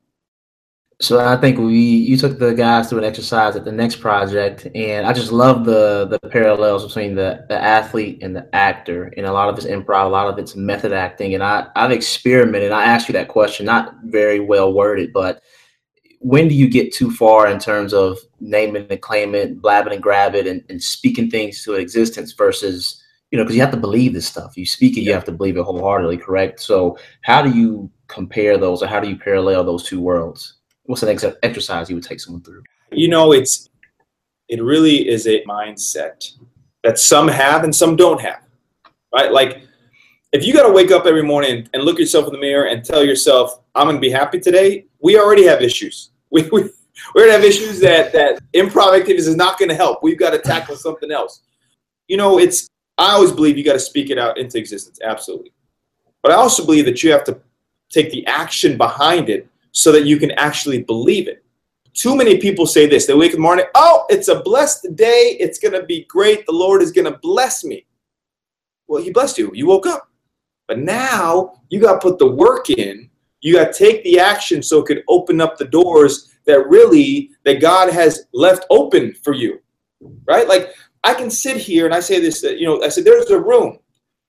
So 0.98 1.20
I 1.20 1.36
think 1.36 1.58
we 1.58 1.76
you 1.76 2.16
took 2.16 2.38
the 2.38 2.54
guys 2.54 2.88
through 2.88 3.00
an 3.00 3.04
exercise 3.04 3.54
at 3.54 3.66
the 3.66 3.72
next 3.72 3.96
project, 3.96 4.66
and 4.74 5.06
I 5.06 5.12
just 5.12 5.30
love 5.30 5.66
the 5.66 6.06
the 6.06 6.18
parallels 6.30 6.86
between 6.86 7.14
the 7.14 7.44
the 7.50 7.62
athlete 7.62 8.20
and 8.22 8.34
the 8.34 8.48
actor, 8.54 9.12
and 9.14 9.26
a 9.26 9.32
lot 9.32 9.50
of 9.50 9.58
it's 9.58 9.66
improv, 9.66 10.06
a 10.06 10.08
lot 10.08 10.26
of 10.26 10.38
it's 10.38 10.56
method 10.56 10.94
acting. 10.94 11.34
And 11.34 11.42
I 11.42 11.66
I've 11.76 11.90
experimented. 11.90 12.72
I 12.72 12.84
asked 12.84 13.08
you 13.08 13.12
that 13.12 13.28
question, 13.28 13.66
not 13.66 13.96
very 14.04 14.40
well 14.40 14.72
worded, 14.72 15.12
but 15.12 15.42
when 16.26 16.48
do 16.48 16.56
you 16.56 16.68
get 16.68 16.92
too 16.92 17.08
far 17.08 17.46
in 17.46 17.60
terms 17.60 17.94
of 17.94 18.18
naming 18.40 18.84
and 18.90 19.00
claiming 19.00 19.54
blabbing 19.54 19.92
and 19.92 20.02
grab 20.02 20.34
it, 20.34 20.48
and, 20.48 20.60
and 20.68 20.82
speaking 20.82 21.30
things 21.30 21.62
to 21.62 21.74
existence 21.74 22.32
versus 22.32 23.00
you 23.30 23.38
know 23.38 23.44
because 23.44 23.54
you 23.54 23.62
have 23.62 23.70
to 23.70 23.76
believe 23.76 24.12
this 24.12 24.26
stuff. 24.26 24.56
You 24.56 24.66
speak 24.66 24.96
it, 24.96 25.02
yeah. 25.02 25.06
you 25.06 25.12
have 25.12 25.24
to 25.26 25.32
believe 25.32 25.56
it 25.56 25.62
wholeheartedly. 25.62 26.16
Correct. 26.16 26.58
So 26.58 26.98
how 27.22 27.42
do 27.42 27.56
you 27.56 27.88
compare 28.08 28.58
those, 28.58 28.82
or 28.82 28.88
how 28.88 28.98
do 28.98 29.08
you 29.08 29.16
parallel 29.16 29.62
those 29.62 29.84
two 29.84 30.00
worlds? 30.00 30.54
What's 30.86 31.04
an 31.04 31.10
ex- 31.10 31.24
exercise 31.44 31.88
you 31.88 31.94
would 31.94 32.04
take 32.04 32.18
someone 32.18 32.42
through? 32.42 32.64
You 32.90 33.06
know, 33.06 33.30
it's 33.30 33.68
it 34.48 34.60
really 34.60 35.08
is 35.08 35.28
a 35.28 35.44
mindset 35.44 36.28
that 36.82 36.98
some 36.98 37.28
have 37.28 37.62
and 37.62 37.72
some 37.74 37.94
don't 37.94 38.20
have. 38.20 38.42
Right, 39.14 39.30
like 39.30 39.62
if 40.32 40.44
you 40.44 40.52
got 40.52 40.66
to 40.66 40.72
wake 40.72 40.90
up 40.90 41.06
every 41.06 41.22
morning 41.22 41.68
and 41.72 41.84
look 41.84 42.00
yourself 42.00 42.26
in 42.26 42.32
the 42.32 42.40
mirror 42.40 42.66
and 42.66 42.84
tell 42.84 43.04
yourself, 43.04 43.60
I'm 43.76 43.86
going 43.86 43.96
to 43.96 44.00
be 44.00 44.10
happy 44.10 44.40
today, 44.40 44.86
we 45.00 45.20
already 45.20 45.44
have 45.44 45.62
issues. 45.62 46.10
We, 46.30 46.48
we, 46.50 46.70
we're 47.14 47.26
to 47.26 47.32
have 47.32 47.44
issues 47.44 47.80
that, 47.80 48.12
that 48.12 48.40
improv 48.52 48.98
activities 48.98 49.26
is 49.26 49.36
not 49.36 49.58
to 49.58 49.74
help. 49.74 50.02
We've 50.02 50.18
got 50.18 50.30
to 50.30 50.38
tackle 50.38 50.76
something 50.76 51.10
else. 51.10 51.42
You 52.08 52.16
know, 52.16 52.38
it's, 52.38 52.68
I 52.98 53.12
always 53.12 53.32
believe 53.32 53.58
you 53.58 53.64
got 53.64 53.74
to 53.74 53.80
speak 53.80 54.10
it 54.10 54.18
out 54.18 54.38
into 54.38 54.58
existence. 54.58 55.00
Absolutely. 55.02 55.52
But 56.22 56.32
I 56.32 56.36
also 56.36 56.64
believe 56.64 56.86
that 56.86 57.02
you 57.02 57.12
have 57.12 57.24
to 57.24 57.38
take 57.90 58.10
the 58.10 58.26
action 58.26 58.76
behind 58.76 59.28
it 59.28 59.48
so 59.72 59.92
that 59.92 60.06
you 60.06 60.16
can 60.16 60.32
actually 60.32 60.82
believe 60.82 61.28
it. 61.28 61.44
Too 61.92 62.16
many 62.16 62.38
people 62.38 62.66
say 62.66 62.86
this. 62.86 63.06
They 63.06 63.14
wake 63.14 63.30
up 63.30 63.36
in 63.36 63.40
the 63.40 63.42
morning, 63.42 63.66
oh, 63.74 64.04
it's 64.10 64.28
a 64.28 64.40
blessed 64.40 64.96
day. 64.96 65.36
It's 65.40 65.58
going 65.58 65.72
to 65.72 65.84
be 65.84 66.04
great. 66.04 66.44
The 66.46 66.52
Lord 66.52 66.82
is 66.82 66.92
going 66.92 67.10
to 67.10 67.18
bless 67.18 67.64
me. 67.64 67.86
Well, 68.86 69.02
He 69.02 69.10
blessed 69.10 69.38
you. 69.38 69.50
You 69.54 69.66
woke 69.66 69.86
up. 69.86 70.08
But 70.68 70.78
now 70.78 71.60
you 71.68 71.80
got 71.80 71.94
to 71.94 71.98
put 71.98 72.18
the 72.18 72.26
work 72.26 72.70
in. 72.70 73.08
You 73.40 73.54
got 73.54 73.72
to 73.72 73.78
take 73.78 74.02
the 74.04 74.18
action 74.18 74.62
so 74.62 74.80
it 74.80 74.86
could 74.86 75.02
open 75.08 75.40
up 75.40 75.56
the 75.56 75.66
doors 75.66 76.36
that 76.46 76.68
really 76.68 77.30
that 77.44 77.60
God 77.60 77.92
has 77.92 78.24
left 78.32 78.66
open 78.70 79.14
for 79.22 79.34
you. 79.34 79.58
Right? 80.26 80.48
Like 80.48 80.74
I 81.04 81.14
can 81.14 81.30
sit 81.30 81.56
here 81.56 81.86
and 81.86 81.94
I 81.94 82.00
say 82.00 82.20
this, 82.20 82.42
you 82.42 82.66
know, 82.66 82.82
I 82.82 82.88
said 82.88 83.04
there's 83.04 83.30
a 83.30 83.40
room 83.40 83.78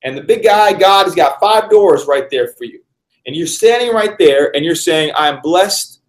and 0.04 0.18
the 0.18 0.22
big 0.22 0.44
guy 0.44 0.74
God 0.74 1.06
has 1.06 1.16
got 1.16 1.40
five 1.40 1.70
doors 1.70 2.06
right 2.06 2.30
there 2.30 2.50
for 2.50 2.66
you. 2.66 2.82
And 3.26 3.36
you're 3.36 3.48
standing 3.48 3.94
right 3.94 4.18
there 4.18 4.56
and 4.56 4.64
you're 4.64 4.76
saying 4.76 5.12
I'm 5.16 5.42
blessed 5.42 6.02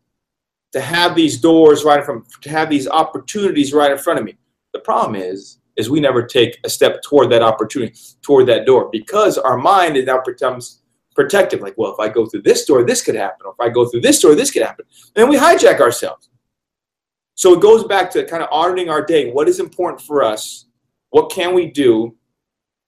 to 0.72 0.80
have 0.80 1.14
these 1.14 1.40
doors 1.40 1.84
right 1.84 2.00
in 2.00 2.04
front 2.04 2.24
to 2.42 2.50
have 2.50 2.70
these 2.70 2.88
opportunities 2.88 3.72
right 3.72 3.90
in 3.90 3.98
front 3.98 4.18
of 4.18 4.24
me. 4.24 4.36
The 4.72 4.80
problem 4.80 5.20
is 5.20 5.58
is 5.76 5.88
we 5.88 6.00
never 6.00 6.24
take 6.24 6.58
a 6.64 6.68
step 6.68 7.00
toward 7.02 7.30
that 7.30 7.40
opportunity, 7.40 7.94
toward 8.20 8.46
that 8.48 8.66
door, 8.66 8.90
because 8.90 9.38
our 9.38 9.56
mind 9.56 9.96
now 10.04 10.20
becomes 10.26 10.77
protective. 11.18 11.60
Like, 11.60 11.74
well, 11.76 11.92
if 11.92 11.98
I 11.98 12.08
go 12.08 12.26
through 12.26 12.42
this 12.42 12.64
door, 12.64 12.84
this 12.84 13.02
could 13.02 13.14
happen. 13.14 13.46
Or 13.46 13.52
if 13.52 13.60
I 13.60 13.68
go 13.68 13.88
through 13.88 14.02
this 14.02 14.20
door, 14.20 14.34
this 14.34 14.50
could 14.50 14.62
happen. 14.62 14.84
And 15.16 15.28
we 15.28 15.36
hijack 15.36 15.80
ourselves. 15.80 16.30
So 17.34 17.54
it 17.54 17.60
goes 17.60 17.84
back 17.84 18.10
to 18.12 18.24
kind 18.24 18.42
of 18.42 18.48
auditing 18.52 18.88
our 18.88 19.04
day. 19.04 19.30
What 19.30 19.48
is 19.48 19.58
important 19.58 20.00
for 20.00 20.22
us? 20.22 20.66
What 21.10 21.30
can 21.30 21.54
we 21.54 21.66
do? 21.70 22.14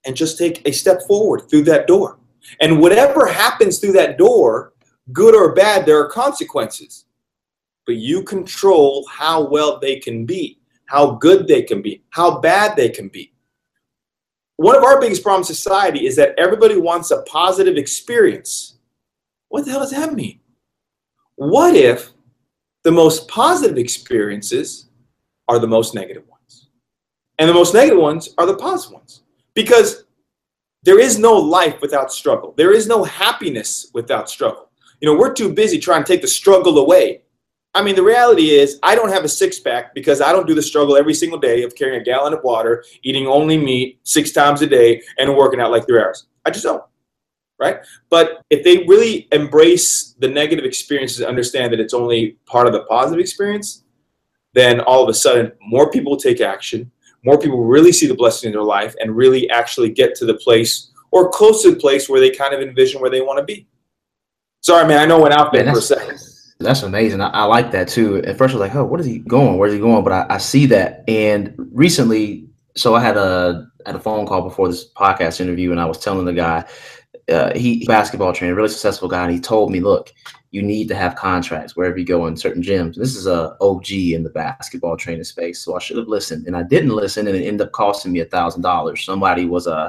And 0.06 0.14
just 0.14 0.38
take 0.38 0.66
a 0.66 0.72
step 0.72 1.02
forward 1.08 1.50
through 1.50 1.64
that 1.64 1.86
door. 1.86 2.18
And 2.60 2.80
whatever 2.80 3.26
happens 3.26 3.78
through 3.78 3.92
that 3.92 4.16
door, 4.16 4.74
good 5.12 5.34
or 5.34 5.54
bad, 5.54 5.84
there 5.84 5.98
are 6.00 6.08
consequences. 6.08 7.06
But 7.86 7.96
you 7.96 8.22
control 8.22 9.06
how 9.10 9.48
well 9.48 9.80
they 9.80 9.98
can 9.98 10.24
be 10.24 10.60
how 10.90 11.12
good 11.12 11.46
they 11.46 11.62
can 11.62 11.80
be, 11.80 12.02
how 12.10 12.40
bad 12.40 12.74
they 12.74 12.88
can 12.88 13.06
be. 13.08 13.29
One 14.60 14.76
of 14.76 14.84
our 14.84 15.00
biggest 15.00 15.22
problems 15.22 15.48
in 15.48 15.54
society 15.54 16.06
is 16.06 16.16
that 16.16 16.34
everybody 16.36 16.76
wants 16.76 17.10
a 17.10 17.22
positive 17.22 17.78
experience. 17.78 18.76
What 19.48 19.64
the 19.64 19.70
hell 19.70 19.80
does 19.80 19.92
that 19.92 20.12
mean? 20.12 20.38
What 21.36 21.74
if 21.74 22.10
the 22.82 22.90
most 22.90 23.26
positive 23.26 23.78
experiences 23.78 24.90
are 25.48 25.58
the 25.58 25.66
most 25.66 25.94
negative 25.94 26.24
ones? 26.28 26.68
And 27.38 27.48
the 27.48 27.54
most 27.54 27.72
negative 27.72 28.02
ones 28.02 28.34
are 28.36 28.44
the 28.44 28.54
positive 28.54 28.96
ones. 28.96 29.22
Because 29.54 30.04
there 30.82 31.00
is 31.00 31.18
no 31.18 31.32
life 31.32 31.80
without 31.80 32.12
struggle. 32.12 32.52
There 32.58 32.74
is 32.74 32.86
no 32.86 33.02
happiness 33.02 33.90
without 33.94 34.28
struggle. 34.28 34.68
You 35.00 35.08
know, 35.08 35.18
we're 35.18 35.32
too 35.32 35.54
busy 35.54 35.78
trying 35.78 36.04
to 36.04 36.12
take 36.12 36.20
the 36.20 36.28
struggle 36.28 36.76
away 36.76 37.22
I 37.74 37.82
mean, 37.82 37.94
the 37.94 38.02
reality 38.02 38.50
is, 38.50 38.78
I 38.82 38.96
don't 38.96 39.12
have 39.12 39.22
a 39.22 39.28
six 39.28 39.60
pack 39.60 39.94
because 39.94 40.20
I 40.20 40.32
don't 40.32 40.46
do 40.46 40.54
the 40.54 40.62
struggle 40.62 40.96
every 40.96 41.14
single 41.14 41.38
day 41.38 41.62
of 41.62 41.76
carrying 41.76 42.00
a 42.00 42.04
gallon 42.04 42.32
of 42.32 42.42
water, 42.42 42.84
eating 43.02 43.26
only 43.26 43.56
meat 43.56 44.00
six 44.02 44.32
times 44.32 44.60
a 44.62 44.66
day, 44.66 45.02
and 45.18 45.36
working 45.36 45.60
out 45.60 45.70
like 45.70 45.86
three 45.86 46.00
hours. 46.00 46.26
I 46.44 46.50
just 46.50 46.64
don't. 46.64 46.82
Right? 47.60 47.78
But 48.08 48.42
if 48.50 48.64
they 48.64 48.78
really 48.88 49.28
embrace 49.32 50.14
the 50.18 50.26
negative 50.26 50.64
experiences, 50.64 51.22
understand 51.22 51.72
that 51.72 51.80
it's 51.80 51.94
only 51.94 52.38
part 52.46 52.66
of 52.66 52.72
the 52.72 52.84
positive 52.84 53.20
experience, 53.20 53.84
then 54.54 54.80
all 54.80 55.02
of 55.02 55.08
a 55.08 55.14
sudden, 55.14 55.52
more 55.60 55.90
people 55.90 56.12
will 56.12 56.18
take 56.18 56.40
action. 56.40 56.90
More 57.24 57.38
people 57.38 57.62
really 57.62 57.92
see 57.92 58.06
the 58.06 58.14
blessing 58.14 58.48
in 58.48 58.52
their 58.52 58.62
life 58.62 58.94
and 58.98 59.14
really 59.14 59.48
actually 59.50 59.90
get 59.90 60.14
to 60.16 60.24
the 60.24 60.34
place 60.34 60.90
or 61.12 61.28
close 61.28 61.62
to 61.62 61.70
the 61.70 61.76
place 61.78 62.08
where 62.08 62.18
they 62.18 62.30
kind 62.30 62.54
of 62.54 62.60
envision 62.60 63.00
where 63.00 63.10
they 63.10 63.20
want 63.20 63.38
to 63.38 63.44
be. 63.44 63.68
Sorry, 64.62 64.88
man. 64.88 64.98
I 64.98 65.06
know 65.06 65.18
I 65.18 65.22
went 65.22 65.34
out 65.34 65.52
there 65.52 65.70
for 65.70 65.78
a 65.78 65.82
second. 65.82 66.18
That's 66.60 66.82
amazing. 66.82 67.22
I, 67.22 67.28
I, 67.30 67.44
like 67.44 67.70
that 67.72 67.88
too. 67.88 68.18
At 68.18 68.36
first, 68.36 68.52
I 68.52 68.58
was 68.58 68.68
like, 68.68 68.74
"Oh, 68.74 68.84
what 68.84 69.00
is 69.00 69.06
he 69.06 69.20
going? 69.20 69.56
Where's 69.56 69.72
he 69.72 69.78
going?" 69.78 70.04
But 70.04 70.12
I, 70.12 70.26
I 70.34 70.38
see 70.38 70.66
that. 70.66 71.04
And 71.08 71.54
recently, 71.72 72.46
so 72.76 72.94
I 72.94 73.00
had 73.00 73.16
a 73.16 73.66
had 73.86 73.96
a 73.96 74.00
phone 74.00 74.26
call 74.26 74.42
before 74.42 74.68
this 74.68 74.92
podcast 74.92 75.40
interview, 75.40 75.70
and 75.70 75.80
I 75.80 75.86
was 75.86 75.98
telling 75.98 76.26
the 76.26 76.34
guy, 76.34 76.64
uh, 77.30 77.56
he 77.56 77.86
basketball 77.86 78.34
trainer, 78.34 78.54
really 78.54 78.68
successful 78.68 79.08
guy, 79.08 79.24
and 79.24 79.32
he 79.32 79.40
told 79.40 79.72
me, 79.72 79.80
"Look, 79.80 80.12
you 80.50 80.60
need 80.60 80.88
to 80.88 80.94
have 80.94 81.16
contracts 81.16 81.76
wherever 81.76 81.96
you 81.96 82.04
go 82.04 82.26
in 82.26 82.36
certain 82.36 82.62
gyms." 82.62 82.94
This 82.94 83.16
is 83.16 83.26
a 83.26 83.56
OG 83.62 83.90
in 84.12 84.22
the 84.22 84.30
basketball 84.30 84.98
training 84.98 85.24
space, 85.24 85.60
so 85.60 85.76
I 85.76 85.78
should 85.78 85.96
have 85.96 86.08
listened, 86.08 86.46
and 86.46 86.54
I 86.54 86.62
didn't 86.62 86.90
listen, 86.90 87.26
and 87.26 87.34
it 87.36 87.46
ended 87.46 87.68
up 87.68 87.72
costing 87.72 88.12
me 88.12 88.20
a 88.20 88.26
thousand 88.26 88.60
dollars. 88.60 89.02
Somebody 89.02 89.46
was 89.46 89.66
uh 89.66 89.88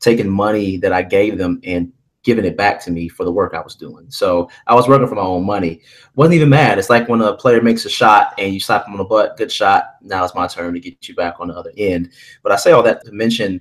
taking 0.00 0.28
money 0.28 0.76
that 0.78 0.92
I 0.92 1.02
gave 1.02 1.38
them 1.38 1.60
and 1.64 1.92
giving 2.30 2.44
it 2.44 2.56
back 2.56 2.80
to 2.80 2.92
me 2.92 3.08
for 3.08 3.24
the 3.24 3.32
work 3.32 3.54
I 3.54 3.60
was 3.60 3.74
doing. 3.74 4.08
So 4.08 4.48
I 4.68 4.74
was 4.76 4.86
working 4.86 5.08
for 5.08 5.16
my 5.16 5.22
own 5.22 5.44
money. 5.44 5.82
Wasn't 6.14 6.36
even 6.36 6.48
mad. 6.48 6.78
It's 6.78 6.88
like 6.88 7.08
when 7.08 7.20
a 7.20 7.34
player 7.34 7.60
makes 7.60 7.84
a 7.84 7.90
shot 7.90 8.34
and 8.38 8.54
you 8.54 8.60
slap 8.60 8.86
him 8.86 8.92
on 8.92 8.98
the 8.98 9.04
butt, 9.04 9.36
good 9.36 9.50
shot. 9.50 9.96
Now 10.00 10.22
it's 10.22 10.32
my 10.32 10.46
turn 10.46 10.74
to 10.74 10.78
get 10.78 11.08
you 11.08 11.16
back 11.16 11.40
on 11.40 11.48
the 11.48 11.54
other 11.54 11.72
end. 11.76 12.12
But 12.44 12.52
I 12.52 12.56
say 12.56 12.70
all 12.70 12.84
that 12.84 13.04
to 13.04 13.10
mention 13.10 13.60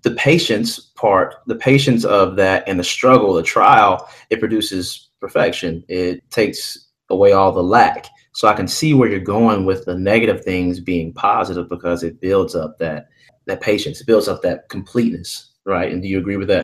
the 0.00 0.12
patience 0.12 0.80
part, 0.80 1.34
the 1.46 1.56
patience 1.56 2.06
of 2.06 2.36
that 2.36 2.64
and 2.66 2.80
the 2.80 2.84
struggle, 2.84 3.34
the 3.34 3.42
trial, 3.42 4.08
it 4.30 4.40
produces 4.40 5.10
perfection. 5.20 5.84
It 5.88 6.30
takes 6.30 6.88
away 7.10 7.32
all 7.32 7.52
the 7.52 7.62
lack. 7.62 8.06
So 8.32 8.48
I 8.48 8.54
can 8.54 8.66
see 8.66 8.94
where 8.94 9.10
you're 9.10 9.20
going 9.20 9.66
with 9.66 9.84
the 9.84 9.94
negative 9.94 10.42
things 10.42 10.80
being 10.80 11.12
positive 11.12 11.68
because 11.68 12.02
it 12.02 12.18
builds 12.18 12.54
up 12.54 12.78
that 12.78 13.08
that 13.44 13.60
patience, 13.60 14.00
it 14.00 14.06
builds 14.06 14.26
up 14.26 14.40
that 14.40 14.70
completeness 14.70 15.50
right? 15.64 15.90
And 15.90 16.02
do 16.02 16.08
you 16.08 16.18
agree 16.18 16.36
with 16.36 16.48
that? 16.48 16.63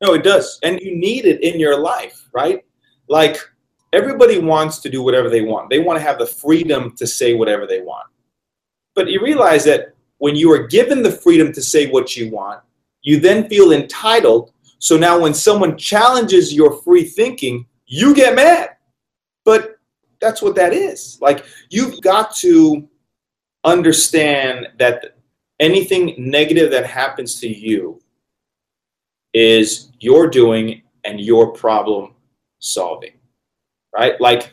No, 0.00 0.14
it 0.14 0.22
does. 0.22 0.58
And 0.62 0.80
you 0.80 0.96
need 0.96 1.26
it 1.26 1.42
in 1.42 1.60
your 1.60 1.78
life, 1.78 2.28
right? 2.32 2.64
Like 3.08 3.36
everybody 3.92 4.38
wants 4.38 4.78
to 4.78 4.88
do 4.88 5.02
whatever 5.02 5.28
they 5.28 5.42
want. 5.42 5.68
They 5.68 5.78
want 5.78 5.98
to 5.98 6.04
have 6.04 6.18
the 6.18 6.26
freedom 6.26 6.94
to 6.96 7.06
say 7.06 7.34
whatever 7.34 7.66
they 7.66 7.80
want. 7.82 8.06
But 8.94 9.08
you 9.08 9.22
realize 9.22 9.64
that 9.64 9.94
when 10.18 10.36
you 10.36 10.50
are 10.52 10.66
given 10.66 11.02
the 11.02 11.12
freedom 11.12 11.52
to 11.52 11.62
say 11.62 11.90
what 11.90 12.16
you 12.16 12.30
want, 12.30 12.60
you 13.02 13.20
then 13.20 13.48
feel 13.48 13.72
entitled. 13.72 14.52
So 14.78 14.96
now 14.96 15.18
when 15.18 15.34
someone 15.34 15.76
challenges 15.76 16.54
your 16.54 16.80
free 16.82 17.04
thinking, 17.04 17.66
you 17.86 18.14
get 18.14 18.34
mad. 18.34 18.70
But 19.44 19.76
that's 20.20 20.42
what 20.42 20.54
that 20.56 20.72
is. 20.72 21.18
Like 21.20 21.44
you've 21.70 22.00
got 22.00 22.34
to 22.36 22.88
understand 23.64 24.68
that 24.78 25.16
anything 25.58 26.14
negative 26.18 26.70
that 26.70 26.86
happens 26.86 27.38
to 27.40 27.48
you 27.48 28.00
is 29.32 29.90
your 30.00 30.28
doing 30.28 30.82
and 31.04 31.20
your 31.20 31.52
problem 31.52 32.14
solving, 32.58 33.12
right? 33.94 34.20
Like 34.20 34.52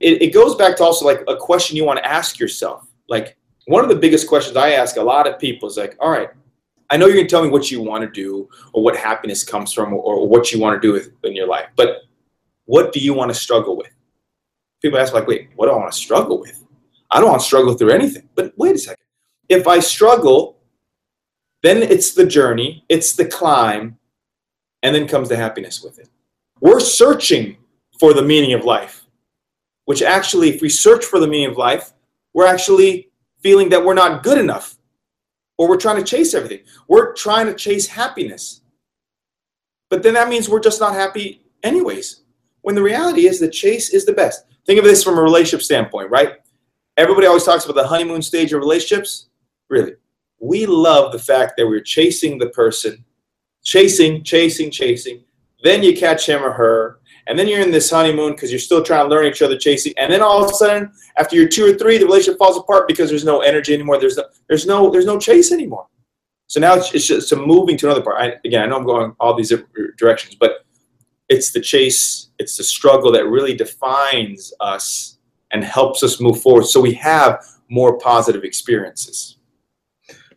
it, 0.00 0.22
it 0.22 0.34
goes 0.34 0.54
back 0.54 0.76
to 0.76 0.84
also 0.84 1.04
like 1.04 1.22
a 1.28 1.36
question 1.36 1.76
you 1.76 1.84
want 1.84 1.98
to 1.98 2.06
ask 2.06 2.38
yourself. 2.38 2.86
Like 3.08 3.36
one 3.66 3.82
of 3.82 3.88
the 3.88 3.96
biggest 3.96 4.28
questions 4.28 4.56
I 4.56 4.72
ask 4.72 4.96
a 4.96 5.02
lot 5.02 5.26
of 5.26 5.38
people 5.38 5.68
is 5.68 5.76
like, 5.76 5.96
all 6.00 6.10
right, 6.10 6.30
I 6.90 6.96
know 6.96 7.06
you're 7.06 7.16
gonna 7.16 7.28
tell 7.28 7.42
me 7.42 7.48
what 7.48 7.70
you 7.70 7.80
want 7.80 8.02
to 8.02 8.10
do 8.10 8.48
or 8.72 8.82
what 8.82 8.96
happiness 8.96 9.44
comes 9.44 9.72
from 9.72 9.94
or, 9.94 10.00
or 10.00 10.28
what 10.28 10.52
you 10.52 10.60
want 10.60 10.80
to 10.80 10.86
do 10.86 10.92
with, 10.92 11.10
in 11.24 11.34
your 11.34 11.46
life, 11.46 11.66
but 11.76 11.98
what 12.66 12.92
do 12.92 13.00
you 13.00 13.14
want 13.14 13.30
to 13.30 13.34
struggle 13.34 13.76
with? 13.76 13.90
People 14.80 14.98
ask 14.98 15.14
like, 15.14 15.26
wait, 15.26 15.50
what 15.56 15.66
do 15.66 15.72
I 15.72 15.76
want 15.76 15.92
to 15.92 15.98
struggle 15.98 16.40
with? 16.40 16.62
I 17.10 17.20
don't 17.20 17.28
want 17.28 17.40
to 17.40 17.46
struggle 17.46 17.74
through 17.74 17.90
anything. 17.90 18.28
But 18.34 18.52
wait 18.56 18.74
a 18.74 18.78
second. 18.78 19.04
If 19.48 19.68
I 19.68 19.78
struggle, 19.80 20.58
then 21.62 21.82
it's 21.82 22.14
the 22.14 22.26
journey, 22.26 22.84
it's 22.88 23.14
the 23.14 23.26
climb, 23.26 23.98
and 24.82 24.94
then 24.94 25.06
comes 25.06 25.28
the 25.28 25.36
happiness 25.36 25.82
with 25.82 25.98
it. 25.98 26.08
We're 26.60 26.80
searching 26.80 27.56
for 27.98 28.14
the 28.14 28.22
meaning 28.22 28.52
of 28.52 28.64
life, 28.64 29.04
which 29.84 30.02
actually, 30.02 30.50
if 30.50 30.60
we 30.60 30.68
search 30.68 31.04
for 31.04 31.20
the 31.20 31.26
meaning 31.26 31.50
of 31.50 31.56
life, 31.56 31.92
we're 32.34 32.46
actually 32.46 33.10
feeling 33.42 33.68
that 33.70 33.84
we're 33.84 33.94
not 33.94 34.22
good 34.22 34.38
enough 34.38 34.76
or 35.58 35.68
we're 35.68 35.76
trying 35.76 35.96
to 35.96 36.04
chase 36.04 36.34
everything. 36.34 36.60
We're 36.88 37.12
trying 37.14 37.46
to 37.46 37.54
chase 37.54 37.86
happiness. 37.86 38.60
But 39.90 40.02
then 40.02 40.14
that 40.14 40.28
means 40.28 40.48
we're 40.48 40.60
just 40.60 40.80
not 40.80 40.94
happy, 40.94 41.42
anyways. 41.62 42.22
When 42.62 42.74
the 42.74 42.82
reality 42.82 43.26
is 43.26 43.38
the 43.38 43.50
chase 43.50 43.90
is 43.90 44.06
the 44.06 44.12
best. 44.12 44.46
Think 44.66 44.78
of 44.78 44.84
this 44.84 45.02
from 45.02 45.18
a 45.18 45.22
relationship 45.22 45.62
standpoint, 45.62 46.10
right? 46.10 46.36
Everybody 46.96 47.26
always 47.26 47.44
talks 47.44 47.64
about 47.64 47.74
the 47.74 47.86
honeymoon 47.86 48.22
stage 48.22 48.52
of 48.52 48.60
relationships. 48.60 49.28
Really, 49.68 49.94
we 50.40 50.66
love 50.66 51.12
the 51.12 51.18
fact 51.18 51.54
that 51.56 51.66
we're 51.66 51.80
chasing 51.80 52.38
the 52.38 52.50
person 52.50 53.04
chasing, 53.62 54.22
chasing, 54.24 54.70
chasing. 54.70 55.24
Then 55.62 55.82
you 55.82 55.96
catch 55.96 56.28
him 56.28 56.42
or 56.42 56.52
her, 56.52 56.98
and 57.26 57.38
then 57.38 57.46
you're 57.46 57.60
in 57.60 57.70
this 57.70 57.90
honeymoon 57.90 58.32
because 58.32 58.50
you're 58.50 58.58
still 58.58 58.82
trying 58.82 59.04
to 59.04 59.10
learn 59.10 59.26
each 59.26 59.42
other 59.42 59.56
chasing. 59.56 59.92
And 59.96 60.12
then 60.12 60.22
all 60.22 60.44
of 60.44 60.50
a 60.50 60.54
sudden, 60.54 60.92
after 61.16 61.36
you're 61.36 61.48
two 61.48 61.66
or 61.66 61.78
three, 61.78 61.98
the 61.98 62.04
relationship 62.04 62.38
falls 62.38 62.56
apart 62.56 62.88
because 62.88 63.08
there's 63.08 63.24
no 63.24 63.40
energy 63.40 63.72
anymore. 63.72 63.98
There's 63.98 64.16
no, 64.16 64.24
there's 64.48 64.66
no, 64.66 64.90
there's 64.90 65.06
no 65.06 65.18
chase 65.18 65.52
anymore. 65.52 65.86
So 66.48 66.60
now 66.60 66.74
it's, 66.74 66.92
it's 66.92 67.06
just 67.06 67.34
moving 67.36 67.76
to 67.78 67.86
another 67.86 68.02
part. 68.02 68.20
I, 68.20 68.34
again, 68.44 68.62
I 68.62 68.66
know 68.66 68.76
I'm 68.76 68.84
going 68.84 69.14
all 69.20 69.34
these 69.34 69.52
directions, 69.96 70.34
but 70.34 70.66
it's 71.28 71.52
the 71.52 71.60
chase, 71.60 72.30
it's 72.38 72.56
the 72.56 72.64
struggle 72.64 73.12
that 73.12 73.26
really 73.26 73.54
defines 73.54 74.52
us 74.60 75.18
and 75.52 75.64
helps 75.64 76.02
us 76.02 76.20
move 76.20 76.42
forward. 76.42 76.66
So 76.66 76.80
we 76.80 76.92
have 76.94 77.42
more 77.70 77.98
positive 77.98 78.44
experiences 78.44 79.38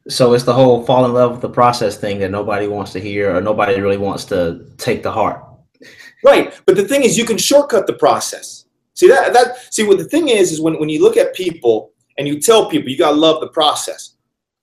so 0.07 0.33
it's 0.33 0.43
the 0.43 0.53
whole 0.53 0.83
fall 0.83 1.05
in 1.05 1.13
love 1.13 1.31
with 1.31 1.41
the 1.41 1.49
process 1.49 1.97
thing 1.97 2.19
that 2.19 2.31
nobody 2.31 2.67
wants 2.67 2.91
to 2.93 2.99
hear 2.99 3.35
or 3.35 3.41
nobody 3.41 3.79
really 3.79 3.97
wants 3.97 4.25
to 4.25 4.65
take 4.77 5.03
to 5.03 5.11
heart. 5.11 5.43
Right 6.23 6.53
but 6.65 6.75
the 6.75 6.87
thing 6.87 7.03
is 7.03 7.17
you 7.17 7.25
can 7.25 7.37
shortcut 7.37 7.87
the 7.87 7.93
process. 7.93 8.65
See 8.93 9.07
that 9.07 9.33
that 9.33 9.73
see 9.73 9.83
what 9.83 9.97
the 9.97 10.05
thing 10.05 10.29
is 10.29 10.51
is 10.51 10.61
when, 10.61 10.79
when 10.79 10.89
you 10.89 11.01
look 11.01 11.17
at 11.17 11.35
people 11.35 11.91
and 12.17 12.27
you 12.27 12.39
tell 12.39 12.69
people 12.69 12.89
you 12.89 12.97
got 12.97 13.11
to 13.11 13.17
love 13.17 13.41
the 13.41 13.49
process 13.49 14.15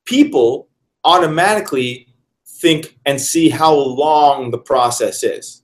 people 0.04 0.68
automatically 1.04 2.08
think 2.46 2.96
and 3.06 3.20
see 3.20 3.48
how 3.48 3.74
long 3.74 4.50
the 4.50 4.58
process 4.58 5.22
is. 5.22 5.62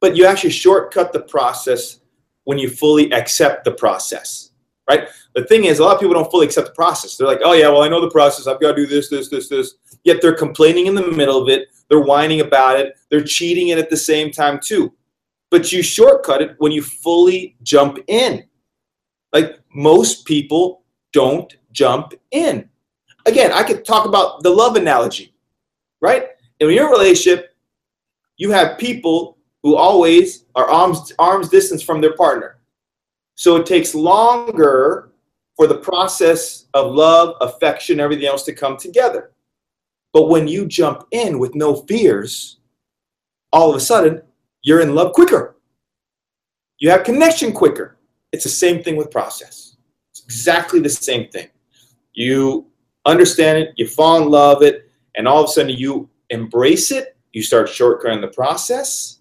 But 0.00 0.16
you 0.16 0.26
actually 0.26 0.50
shortcut 0.50 1.12
the 1.12 1.22
process 1.22 2.00
when 2.44 2.58
you 2.58 2.68
fully 2.68 3.10
accept 3.12 3.64
the 3.64 3.72
process 3.72 4.43
right? 4.88 5.08
The 5.34 5.44
thing 5.44 5.64
is, 5.64 5.78
a 5.78 5.82
lot 5.82 5.94
of 5.94 6.00
people 6.00 6.14
don't 6.14 6.30
fully 6.30 6.46
accept 6.46 6.68
the 6.68 6.74
process. 6.74 7.16
They're 7.16 7.26
like, 7.26 7.40
oh, 7.44 7.52
yeah, 7.52 7.68
well, 7.68 7.82
I 7.82 7.88
know 7.88 8.00
the 8.00 8.10
process. 8.10 8.46
I've 8.46 8.60
got 8.60 8.72
to 8.72 8.76
do 8.76 8.86
this, 8.86 9.08
this, 9.08 9.28
this, 9.28 9.48
this. 9.48 9.74
Yet 10.04 10.18
they're 10.20 10.34
complaining 10.34 10.86
in 10.86 10.94
the 10.94 11.10
middle 11.10 11.40
of 11.40 11.48
it. 11.48 11.68
They're 11.88 12.00
whining 12.00 12.40
about 12.40 12.78
it. 12.78 12.94
They're 13.10 13.24
cheating 13.24 13.68
it 13.68 13.78
at 13.78 13.90
the 13.90 13.96
same 13.96 14.30
time, 14.30 14.60
too. 14.62 14.92
But 15.50 15.72
you 15.72 15.82
shortcut 15.82 16.42
it 16.42 16.56
when 16.58 16.72
you 16.72 16.82
fully 16.82 17.56
jump 17.62 17.98
in. 18.08 18.44
Like 19.34 19.58
most 19.74 20.24
people 20.24 20.84
don't 21.12 21.54
jump 21.72 22.14
in. 22.30 22.68
Again, 23.26 23.52
I 23.52 23.64
could 23.64 23.84
talk 23.84 24.06
about 24.06 24.42
the 24.42 24.50
love 24.50 24.76
analogy, 24.76 25.34
right? 26.00 26.28
In 26.60 26.70
your 26.70 26.90
relationship, 26.90 27.54
you 28.36 28.52
have 28.52 28.78
people 28.78 29.38
who 29.62 29.76
always 29.76 30.44
are 30.54 30.70
arms 30.70 31.12
arms 31.18 31.48
distance 31.48 31.82
from 31.82 32.00
their 32.00 32.14
partner 32.14 32.58
so 33.34 33.56
it 33.56 33.66
takes 33.66 33.94
longer 33.94 35.12
for 35.56 35.66
the 35.66 35.78
process 35.78 36.66
of 36.74 36.92
love, 36.92 37.36
affection, 37.40 38.00
everything 38.00 38.26
else 38.26 38.44
to 38.44 38.52
come 38.52 38.76
together. 38.76 39.32
But 40.12 40.28
when 40.28 40.46
you 40.46 40.66
jump 40.66 41.06
in 41.10 41.38
with 41.38 41.54
no 41.54 41.76
fears, 41.76 42.58
all 43.52 43.70
of 43.70 43.76
a 43.76 43.80
sudden 43.80 44.22
you're 44.62 44.80
in 44.80 44.94
love 44.94 45.12
quicker. 45.12 45.56
You 46.78 46.90
have 46.90 47.04
connection 47.04 47.52
quicker. 47.52 47.98
It's 48.32 48.44
the 48.44 48.50
same 48.50 48.82
thing 48.82 48.96
with 48.96 49.10
process. 49.10 49.76
It's 50.10 50.24
exactly 50.24 50.80
the 50.80 50.90
same 50.90 51.28
thing. 51.28 51.48
You 52.12 52.66
understand 53.06 53.58
it, 53.58 53.74
you 53.76 53.86
fall 53.86 54.22
in 54.22 54.28
love 54.28 54.62
it, 54.62 54.90
and 55.16 55.28
all 55.28 55.42
of 55.42 55.50
a 55.50 55.52
sudden 55.52 55.76
you 55.76 56.08
embrace 56.30 56.90
it, 56.90 57.16
you 57.32 57.42
start 57.42 57.68
shortcutting 57.68 58.20
the 58.20 58.28
process, 58.28 59.20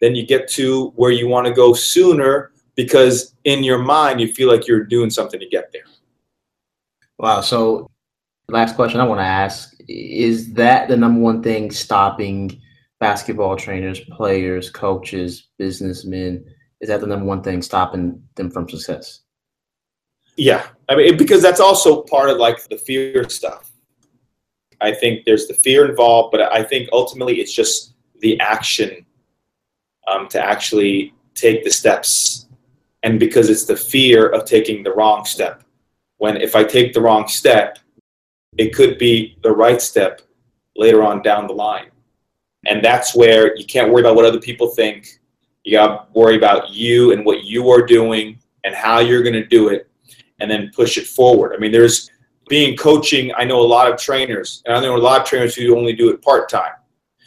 then 0.00 0.14
you 0.14 0.26
get 0.26 0.48
to 0.50 0.92
where 0.96 1.10
you 1.10 1.28
want 1.28 1.46
to 1.46 1.52
go 1.52 1.72
sooner 1.72 2.52
because 2.74 3.34
in 3.44 3.64
your 3.64 3.78
mind 3.78 4.20
you 4.20 4.32
feel 4.32 4.48
like 4.48 4.66
you're 4.66 4.84
doing 4.84 5.10
something 5.10 5.40
to 5.40 5.48
get 5.48 5.70
there. 5.72 5.84
Wow. 7.18 7.40
So, 7.40 7.90
last 8.48 8.76
question 8.76 9.00
I 9.00 9.04
want 9.04 9.20
to 9.20 9.24
ask 9.24 9.74
is 9.88 10.52
that 10.54 10.88
the 10.88 10.96
number 10.96 11.20
one 11.20 11.42
thing 11.42 11.70
stopping 11.70 12.60
basketball 13.00 13.56
trainers, 13.56 14.00
players, 14.00 14.70
coaches, 14.70 15.48
businessmen? 15.58 16.44
Is 16.80 16.88
that 16.88 17.00
the 17.00 17.06
number 17.06 17.26
one 17.26 17.42
thing 17.42 17.62
stopping 17.62 18.22
them 18.34 18.50
from 18.50 18.68
success? 18.68 19.20
Yeah. 20.36 20.66
I 20.88 20.96
mean, 20.96 21.16
because 21.16 21.42
that's 21.42 21.60
also 21.60 22.02
part 22.02 22.30
of 22.30 22.38
like 22.38 22.68
the 22.68 22.76
fear 22.76 23.28
stuff. 23.28 23.72
I 24.80 24.92
think 24.92 25.24
there's 25.24 25.46
the 25.46 25.54
fear 25.54 25.88
involved, 25.88 26.32
but 26.32 26.52
I 26.52 26.62
think 26.62 26.88
ultimately 26.92 27.40
it's 27.40 27.54
just 27.54 27.94
the 28.20 28.38
action 28.40 29.06
um, 30.08 30.28
to 30.28 30.42
actually 30.42 31.14
take 31.34 31.64
the 31.64 31.70
steps 31.70 32.46
and 33.04 33.20
because 33.20 33.50
it's 33.50 33.66
the 33.66 33.76
fear 33.76 34.28
of 34.28 34.46
taking 34.46 34.82
the 34.82 34.92
wrong 34.92 35.24
step. 35.26 35.62
When 36.16 36.38
if 36.38 36.56
I 36.56 36.64
take 36.64 36.94
the 36.94 37.02
wrong 37.02 37.28
step, 37.28 37.78
it 38.56 38.74
could 38.74 38.98
be 38.98 39.36
the 39.42 39.52
right 39.52 39.80
step 39.80 40.22
later 40.74 41.04
on 41.04 41.22
down 41.22 41.46
the 41.46 41.52
line. 41.52 41.90
And 42.66 42.82
that's 42.82 43.14
where 43.14 43.56
you 43.56 43.66
can't 43.66 43.92
worry 43.92 44.00
about 44.00 44.16
what 44.16 44.24
other 44.24 44.40
people 44.40 44.68
think. 44.68 45.20
You 45.64 45.72
got 45.72 45.86
to 45.86 46.18
worry 46.18 46.36
about 46.36 46.70
you 46.70 47.12
and 47.12 47.26
what 47.26 47.44
you 47.44 47.68
are 47.70 47.84
doing 47.84 48.38
and 48.64 48.74
how 48.74 49.00
you're 49.00 49.22
going 49.22 49.34
to 49.34 49.46
do 49.46 49.68
it 49.68 49.88
and 50.40 50.50
then 50.50 50.70
push 50.74 50.96
it 50.96 51.06
forward. 51.06 51.54
I 51.54 51.58
mean, 51.58 51.72
there's 51.72 52.10
being 52.48 52.74
coaching. 52.74 53.32
I 53.36 53.44
know 53.44 53.60
a 53.60 53.62
lot 53.62 53.90
of 53.90 53.98
trainers, 53.98 54.62
and 54.64 54.74
I 54.74 54.80
know 54.80 54.96
a 54.96 54.98
lot 54.98 55.20
of 55.20 55.26
trainers 55.26 55.54
who 55.54 55.76
only 55.76 55.92
do 55.92 56.10
it 56.10 56.22
part 56.22 56.48
time 56.48 56.72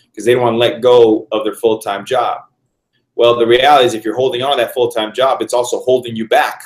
because 0.06 0.26
they 0.26 0.34
don't 0.34 0.44
want 0.44 0.56
to 0.56 0.58
let 0.58 0.82
go 0.82 1.28
of 1.32 1.44
their 1.44 1.56
full 1.56 1.78
time 1.80 2.04
job. 2.04 2.42
Well, 3.18 3.36
the 3.36 3.48
reality 3.48 3.88
is, 3.88 3.94
if 3.96 4.06
you're 4.06 4.16
holding 4.16 4.44
on 4.44 4.58
to 4.58 4.64
that 4.64 4.76
full 4.76 4.90
time 4.90 5.12
job, 5.12 5.42
it's 5.42 5.54
also 5.54 5.80
holding 5.80 6.16
you 6.16 6.28
back 6.28 6.64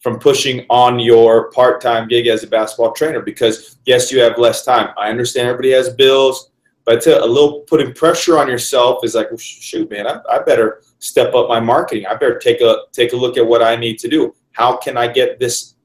from 0.00 0.18
pushing 0.18 0.66
on 0.68 0.98
your 0.98 1.50
part 1.50 1.80
time 1.80 2.08
gig 2.08 2.26
as 2.26 2.42
a 2.42 2.46
basketball 2.46 2.92
trainer 2.92 3.20
because, 3.22 3.78
yes, 3.86 4.12
you 4.12 4.20
have 4.20 4.36
less 4.36 4.66
time. 4.66 4.90
I 4.98 5.08
understand 5.08 5.48
everybody 5.48 5.72
has 5.72 5.88
bills, 5.94 6.50
but 6.84 7.06
a 7.06 7.24
little 7.24 7.60
putting 7.60 7.94
pressure 7.94 8.38
on 8.38 8.48
yourself 8.48 9.02
is 9.02 9.14
like, 9.14 9.30
well, 9.30 9.38
shoot, 9.38 9.90
man, 9.90 10.06
I, 10.06 10.20
I 10.30 10.40
better 10.40 10.82
step 10.98 11.34
up 11.34 11.48
my 11.48 11.58
marketing. 11.58 12.04
I 12.04 12.14
better 12.16 12.38
take 12.38 12.60
a 12.60 12.82
take 12.92 13.14
a 13.14 13.16
look 13.16 13.38
at 13.38 13.46
what 13.46 13.62
I 13.62 13.76
need 13.76 13.98
to 14.00 14.08
do. 14.08 14.34
How 14.52 14.76
can 14.76 14.98
I 14.98 15.08
get 15.08 15.40
this 15.40 15.76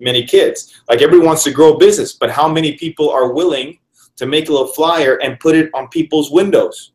many 0.00 0.24
kids? 0.24 0.82
Like 0.88 1.02
everybody 1.02 1.24
wants 1.24 1.44
to 1.44 1.52
grow 1.52 1.74
a 1.74 1.78
business, 1.78 2.14
but 2.14 2.30
how 2.30 2.48
many 2.48 2.76
people 2.76 3.10
are 3.10 3.32
willing 3.32 3.78
to 4.16 4.26
make 4.26 4.48
a 4.48 4.52
little 4.52 4.66
flyer 4.66 5.20
and 5.22 5.38
put 5.38 5.54
it 5.54 5.70
on 5.72 5.86
people's 5.86 6.32
windows? 6.32 6.94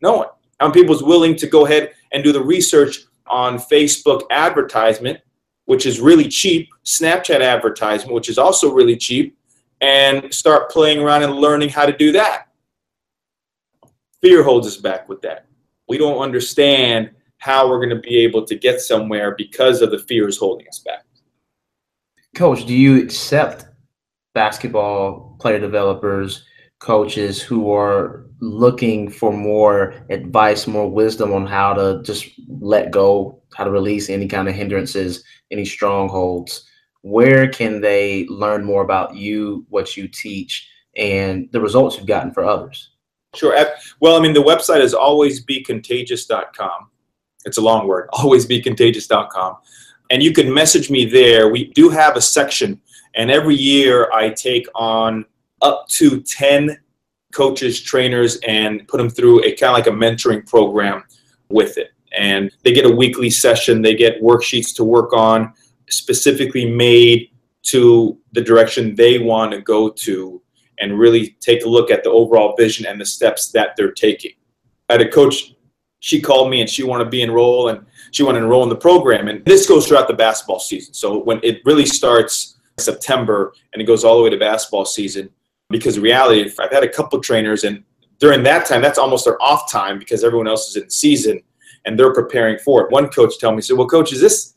No 0.00 0.18
one 0.18 0.28
how 0.62 0.68
many 0.68 0.80
people 0.80 0.94
is 0.94 1.02
willing 1.02 1.34
to 1.34 1.48
go 1.48 1.66
ahead 1.66 1.90
and 2.12 2.22
do 2.22 2.30
the 2.30 2.40
research 2.40 3.00
on 3.26 3.58
Facebook 3.58 4.22
advertisement, 4.30 5.18
which 5.64 5.86
is 5.86 5.98
really 5.98 6.28
cheap, 6.28 6.68
Snapchat 6.84 7.40
advertisement, 7.40 8.14
which 8.14 8.28
is 8.28 8.38
also 8.38 8.72
really 8.72 8.96
cheap, 8.96 9.36
and 9.80 10.32
start 10.32 10.70
playing 10.70 11.00
around 11.00 11.24
and 11.24 11.34
learning 11.34 11.68
how 11.68 11.84
to 11.84 11.92
do 11.92 12.12
that. 12.12 12.46
fear 14.20 14.44
holds 14.44 14.68
us 14.68 14.76
back 14.76 15.08
with 15.08 15.20
that. 15.22 15.46
We 15.88 15.98
don't 15.98 16.18
understand 16.18 17.10
how 17.38 17.68
we're 17.68 17.84
going 17.84 17.88
to 17.88 18.08
be 18.08 18.18
able 18.18 18.46
to 18.46 18.54
get 18.54 18.80
somewhere 18.80 19.34
because 19.36 19.82
of 19.82 19.90
the 19.90 19.98
fears 19.98 20.38
holding 20.38 20.68
us 20.68 20.78
back. 20.78 21.02
Coach, 22.36 22.66
do 22.66 22.74
you 22.74 23.02
accept 23.02 23.66
basketball 24.32 25.36
player 25.40 25.58
developers, 25.58 26.44
coaches 26.82 27.40
who 27.40 27.72
are 27.72 28.26
looking 28.40 29.08
for 29.08 29.32
more 29.32 29.94
advice, 30.10 30.66
more 30.66 30.90
wisdom 30.90 31.32
on 31.32 31.46
how 31.46 31.72
to 31.72 32.02
just 32.02 32.28
let 32.48 32.90
go, 32.90 33.40
how 33.54 33.62
to 33.62 33.70
release 33.70 34.10
any 34.10 34.26
kind 34.26 34.48
of 34.48 34.54
hindrances, 34.54 35.22
any 35.52 35.64
strongholds? 35.64 36.68
Where 37.02 37.48
can 37.48 37.80
they 37.80 38.26
learn 38.26 38.64
more 38.64 38.82
about 38.82 39.14
you, 39.14 39.64
what 39.68 39.96
you 39.96 40.08
teach, 40.08 40.68
and 40.96 41.48
the 41.52 41.60
results 41.60 41.96
you've 41.96 42.06
gotten 42.06 42.32
for 42.32 42.44
others? 42.44 42.90
Sure. 43.34 43.56
Well, 44.00 44.16
I 44.16 44.20
mean, 44.20 44.34
the 44.34 44.42
website 44.42 44.80
is 44.80 44.92
alwaysbecontagious.com. 44.92 46.90
It's 47.44 47.58
a 47.58 47.62
long 47.62 47.86
word, 47.86 48.08
alwaysbecontagious.com. 48.12 49.56
And 50.10 50.20
you 50.20 50.32
can 50.32 50.52
message 50.52 50.90
me 50.90 51.04
there. 51.04 51.48
We 51.48 51.72
do 51.72 51.90
have 51.90 52.16
a 52.16 52.20
section, 52.20 52.80
and 53.14 53.30
every 53.30 53.54
year 53.54 54.10
I 54.12 54.30
take 54.30 54.66
on 54.74 55.24
up 55.62 55.88
to 55.88 56.20
10 56.20 56.78
coaches, 57.32 57.80
trainers, 57.80 58.36
and 58.46 58.86
put 58.88 58.98
them 58.98 59.10
through 59.10 59.44
a 59.44 59.52
kind 59.52 59.70
of 59.70 59.72
like 59.72 59.86
a 59.86 59.90
mentoring 59.90 60.46
program 60.46 61.02
with 61.48 61.78
it. 61.78 61.90
And 62.16 62.52
they 62.62 62.72
get 62.72 62.84
a 62.84 62.94
weekly 62.94 63.30
session, 63.30 63.80
they 63.80 63.94
get 63.94 64.22
worksheets 64.22 64.74
to 64.76 64.84
work 64.84 65.12
on, 65.12 65.54
specifically 65.88 66.70
made 66.70 67.30
to 67.62 68.18
the 68.32 68.40
direction 68.40 68.94
they 68.94 69.18
want 69.18 69.52
to 69.52 69.60
go 69.62 69.88
to, 69.88 70.42
and 70.78 70.98
really 70.98 71.36
take 71.40 71.64
a 71.64 71.68
look 71.68 71.90
at 71.90 72.02
the 72.02 72.10
overall 72.10 72.54
vision 72.56 72.86
and 72.86 73.00
the 73.00 73.06
steps 73.06 73.50
that 73.52 73.74
they're 73.76 73.92
taking. 73.92 74.32
I 74.90 74.94
had 74.94 75.02
a 75.02 75.08
coach, 75.08 75.54
she 76.00 76.20
called 76.20 76.50
me 76.50 76.60
and 76.60 76.68
she 76.68 76.82
wanted 76.82 77.04
to 77.04 77.10
be 77.10 77.22
enrolled 77.22 77.70
and 77.70 77.86
she 78.10 78.24
wanted 78.24 78.40
to 78.40 78.44
enroll 78.44 78.64
in 78.64 78.68
the 78.68 78.76
program. 78.76 79.28
And 79.28 79.44
this 79.44 79.66
goes 79.66 79.86
throughout 79.86 80.08
the 80.08 80.14
basketball 80.14 80.58
season. 80.58 80.92
So 80.92 81.22
when 81.22 81.40
it 81.42 81.62
really 81.64 81.86
starts 81.86 82.58
September 82.78 83.54
and 83.72 83.80
it 83.80 83.86
goes 83.86 84.04
all 84.04 84.18
the 84.18 84.24
way 84.24 84.30
to 84.30 84.36
basketball 84.36 84.84
season, 84.84 85.30
because 85.72 85.98
reality, 85.98 86.48
I've 86.60 86.70
had 86.70 86.84
a 86.84 86.88
couple 86.88 87.18
trainers, 87.20 87.64
and 87.64 87.82
during 88.20 88.44
that 88.44 88.66
time, 88.66 88.80
that's 88.80 88.98
almost 88.98 89.24
their 89.24 89.42
off 89.42 89.70
time 89.70 89.98
because 89.98 90.22
everyone 90.22 90.46
else 90.46 90.68
is 90.68 90.76
in 90.76 90.88
season 90.88 91.42
and 91.84 91.98
they're 91.98 92.12
preparing 92.12 92.58
for 92.58 92.82
it. 92.82 92.92
One 92.92 93.08
coach 93.08 93.40
told 93.40 93.56
me, 93.56 93.62
"So, 93.62 93.74
well, 93.74 93.88
coach, 93.88 94.12
is 94.12 94.20
this 94.20 94.54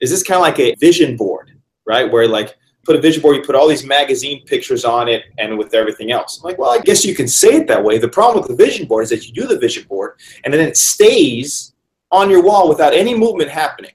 is 0.00 0.10
this 0.10 0.24
kind 0.24 0.36
of 0.36 0.42
like 0.42 0.58
a 0.58 0.74
vision 0.80 1.16
board, 1.16 1.52
right? 1.86 2.10
Where 2.10 2.26
like 2.26 2.56
put 2.84 2.96
a 2.96 3.00
vision 3.00 3.22
board, 3.22 3.36
you 3.36 3.42
put 3.42 3.54
all 3.54 3.68
these 3.68 3.84
magazine 3.86 4.44
pictures 4.46 4.84
on 4.84 5.06
it, 5.06 5.22
and 5.38 5.56
with 5.56 5.74
everything 5.74 6.10
else." 6.10 6.38
I'm 6.38 6.48
like, 6.48 6.58
well, 6.58 6.70
I 6.70 6.80
guess 6.80 7.04
you 7.04 7.14
can 7.14 7.28
say 7.28 7.54
it 7.54 7.68
that 7.68 7.84
way. 7.84 7.98
The 7.98 8.08
problem 8.08 8.42
with 8.42 8.56
the 8.56 8.64
vision 8.64 8.86
board 8.88 9.04
is 9.04 9.10
that 9.10 9.26
you 9.26 9.32
do 9.32 9.46
the 9.46 9.58
vision 9.58 9.84
board, 9.84 10.18
and 10.42 10.52
then 10.52 10.60
it 10.60 10.76
stays 10.76 11.74
on 12.10 12.28
your 12.28 12.42
wall 12.42 12.68
without 12.68 12.92
any 12.92 13.14
movement 13.14 13.50
happening 13.50 13.92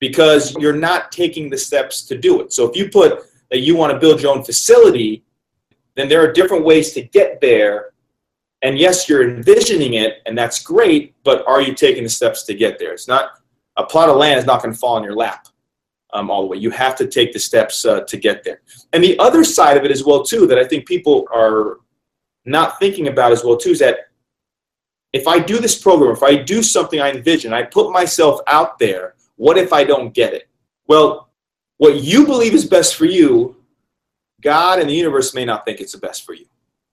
because 0.00 0.56
you're 0.56 0.72
not 0.72 1.12
taking 1.12 1.50
the 1.50 1.58
steps 1.58 2.02
to 2.02 2.16
do 2.16 2.40
it. 2.40 2.52
So 2.52 2.68
if 2.68 2.76
you 2.76 2.88
put 2.88 3.22
that 3.50 3.60
you 3.60 3.76
want 3.76 3.92
to 3.92 3.98
build 3.98 4.22
your 4.22 4.34
own 4.34 4.42
facility 4.42 5.22
then 5.96 6.08
there 6.08 6.22
are 6.22 6.32
different 6.32 6.64
ways 6.64 6.92
to 6.92 7.02
get 7.02 7.40
there. 7.40 7.90
And 8.62 8.78
yes, 8.78 9.08
you're 9.08 9.28
envisioning 9.28 9.94
it, 9.94 10.22
and 10.26 10.38
that's 10.38 10.62
great, 10.62 11.14
but 11.24 11.46
are 11.48 11.60
you 11.60 11.74
taking 11.74 12.04
the 12.04 12.08
steps 12.08 12.44
to 12.44 12.54
get 12.54 12.78
there? 12.78 12.92
It's 12.92 13.08
not 13.08 13.32
a 13.76 13.84
plot 13.84 14.08
of 14.08 14.16
land 14.16 14.38
is 14.38 14.46
not 14.46 14.62
going 14.62 14.72
to 14.72 14.78
fall 14.78 14.96
in 14.98 15.04
your 15.04 15.16
lap 15.16 15.48
um, 16.12 16.30
all 16.30 16.42
the 16.42 16.48
way. 16.48 16.58
You 16.58 16.70
have 16.70 16.94
to 16.96 17.06
take 17.06 17.32
the 17.32 17.38
steps 17.38 17.84
uh, 17.84 18.02
to 18.02 18.16
get 18.16 18.44
there. 18.44 18.60
And 18.92 19.02
the 19.02 19.18
other 19.18 19.44
side 19.44 19.76
of 19.76 19.84
it 19.84 19.90
as 19.90 20.04
well 20.04 20.22
too 20.22 20.46
that 20.46 20.58
I 20.58 20.64
think 20.64 20.86
people 20.86 21.26
are 21.34 21.78
not 22.44 22.78
thinking 22.78 23.08
about 23.08 23.32
as 23.32 23.44
well 23.44 23.56
too 23.56 23.70
is 23.70 23.78
that 23.78 24.08
if 25.12 25.26
I 25.26 25.38
do 25.38 25.58
this 25.58 25.80
program, 25.80 26.12
if 26.12 26.22
I 26.22 26.36
do 26.36 26.62
something 26.62 27.00
I 27.00 27.10
envision, 27.10 27.52
I 27.52 27.62
put 27.62 27.92
myself 27.92 28.40
out 28.46 28.78
there, 28.78 29.14
what 29.36 29.58
if 29.58 29.72
I 29.72 29.84
don't 29.84 30.14
get 30.14 30.32
it? 30.32 30.48
Well, 30.86 31.30
what 31.78 32.02
you 32.02 32.26
believe 32.26 32.54
is 32.54 32.64
best 32.64 32.96
for 32.96 33.04
you 33.04 33.56
God 34.42 34.80
and 34.80 34.88
the 34.88 34.94
universe 34.94 35.34
may 35.34 35.44
not 35.44 35.64
think 35.64 35.80
it's 35.80 35.92
the 35.92 35.98
best 35.98 36.26
for 36.26 36.34
you, 36.34 36.46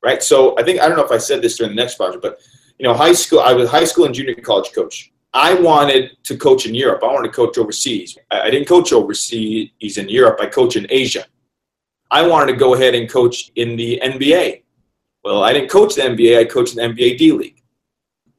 right? 0.03 0.23
So 0.23 0.57
I 0.57 0.63
think 0.63 0.79
I 0.79 0.87
don't 0.87 0.97
know 0.97 1.05
if 1.05 1.11
I 1.11 1.17
said 1.17 1.41
this 1.41 1.57
during 1.57 1.75
the 1.75 1.81
next 1.81 1.95
project, 1.95 2.21
but 2.21 2.39
you 2.77 2.85
know, 2.85 2.93
high 2.93 3.13
school. 3.13 3.41
I 3.41 3.53
was 3.53 3.69
high 3.69 3.83
school 3.83 4.05
and 4.05 4.15
junior 4.15 4.35
college 4.35 4.71
coach. 4.73 5.11
I 5.33 5.53
wanted 5.53 6.17
to 6.23 6.37
coach 6.37 6.65
in 6.65 6.73
Europe. 6.73 7.03
I 7.03 7.07
wanted 7.07 7.27
to 7.27 7.33
coach 7.33 7.57
overseas. 7.57 8.17
I 8.31 8.49
didn't 8.49 8.67
coach 8.67 8.93
overseas 8.93 9.97
in 9.97 10.09
Europe. 10.09 10.39
I 10.41 10.47
coach 10.47 10.75
in 10.75 10.87
Asia. 10.89 11.25
I 12.09 12.25
wanted 12.25 12.53
to 12.53 12.57
go 12.57 12.73
ahead 12.73 12.95
and 12.95 13.07
coach 13.09 13.51
in 13.55 13.75
the 13.75 14.01
NBA. 14.03 14.63
Well, 15.23 15.43
I 15.43 15.53
didn't 15.53 15.69
coach 15.69 15.95
the 15.95 16.01
NBA. 16.01 16.39
I 16.39 16.45
coached 16.45 16.75
the 16.75 16.81
NBA 16.81 17.17
D 17.17 17.31
League. 17.31 17.61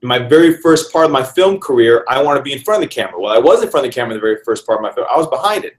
In 0.02 0.08
my 0.08 0.18
very 0.18 0.56
first 0.56 0.90
part 0.90 1.04
of 1.04 1.12
my 1.12 1.22
film 1.22 1.60
career, 1.60 2.04
I 2.08 2.22
wanted 2.22 2.38
to 2.38 2.44
be 2.44 2.54
in 2.54 2.60
front 2.60 2.82
of 2.82 2.88
the 2.88 2.94
camera. 2.94 3.20
Well, 3.20 3.32
I 3.32 3.38
was 3.38 3.62
in 3.62 3.68
front 3.68 3.86
of 3.86 3.92
the 3.92 3.94
camera 3.94 4.14
in 4.14 4.16
the 4.16 4.26
very 4.26 4.38
first 4.44 4.66
part 4.66 4.78
of 4.78 4.82
my 4.82 4.90
film. 4.92 5.06
I 5.10 5.16
was 5.16 5.28
behind 5.28 5.64
it. 5.64 5.76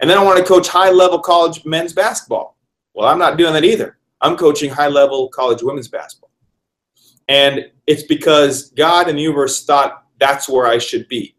And 0.00 0.10
then 0.10 0.18
I 0.18 0.24
wanted 0.24 0.40
to 0.40 0.48
coach 0.48 0.66
high 0.66 0.90
level 0.90 1.20
college 1.20 1.64
men's 1.64 1.92
basketball. 1.92 2.51
Well, 2.94 3.08
I'm 3.08 3.18
not 3.18 3.38
doing 3.38 3.52
that 3.54 3.64
either. 3.64 3.98
I'm 4.20 4.36
coaching 4.36 4.70
high 4.70 4.88
level 4.88 5.28
college 5.28 5.62
women's 5.62 5.88
basketball. 5.88 6.30
And 7.28 7.70
it's 7.86 8.04
because 8.04 8.70
God 8.70 9.08
and 9.08 9.18
the 9.18 9.22
universe 9.22 9.64
thought 9.64 10.04
that's 10.18 10.48
where 10.48 10.66
I 10.66 10.78
should 10.78 11.08
be. 11.08 11.34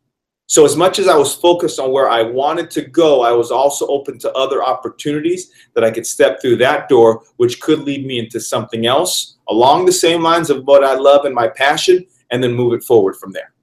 So, 0.48 0.66
as 0.66 0.76
much 0.76 1.00
as 1.00 1.08
I 1.08 1.16
was 1.16 1.34
focused 1.34 1.80
on 1.80 1.92
where 1.92 2.10
I 2.10 2.22
wanted 2.22 2.70
to 2.72 2.82
go, 2.82 3.24
I 3.24 3.32
was 3.32 3.50
also 3.50 3.88
open 3.88 4.20
to 4.20 4.32
other 4.34 4.62
opportunities 4.62 5.52
that 5.74 5.84
I 5.84 5.92
could 5.92 6.06
step 6.06 6.42
through 6.42 6.58
that 6.58 6.90
door, 6.90 7.24
which 7.38 7.62
could 7.62 7.80
lead 7.80 8.06
me 8.06 8.20
into 8.20 8.40
something 8.40 8.86
else 8.86 9.38
along 9.48 9.86
the 9.86 9.92
same 9.92 10.22
lines 10.22 10.50
of 10.50 10.66
what 10.66 10.84
I 10.84 10.96
love 10.96 11.26
and 11.26 11.34
my 11.34 11.48
passion, 11.48 12.06
and 12.30 12.44
then 12.44 12.54
move 12.54 12.74
it 12.74 12.84
forward 12.84 13.16
from 13.16 13.32
there. 13.32 13.54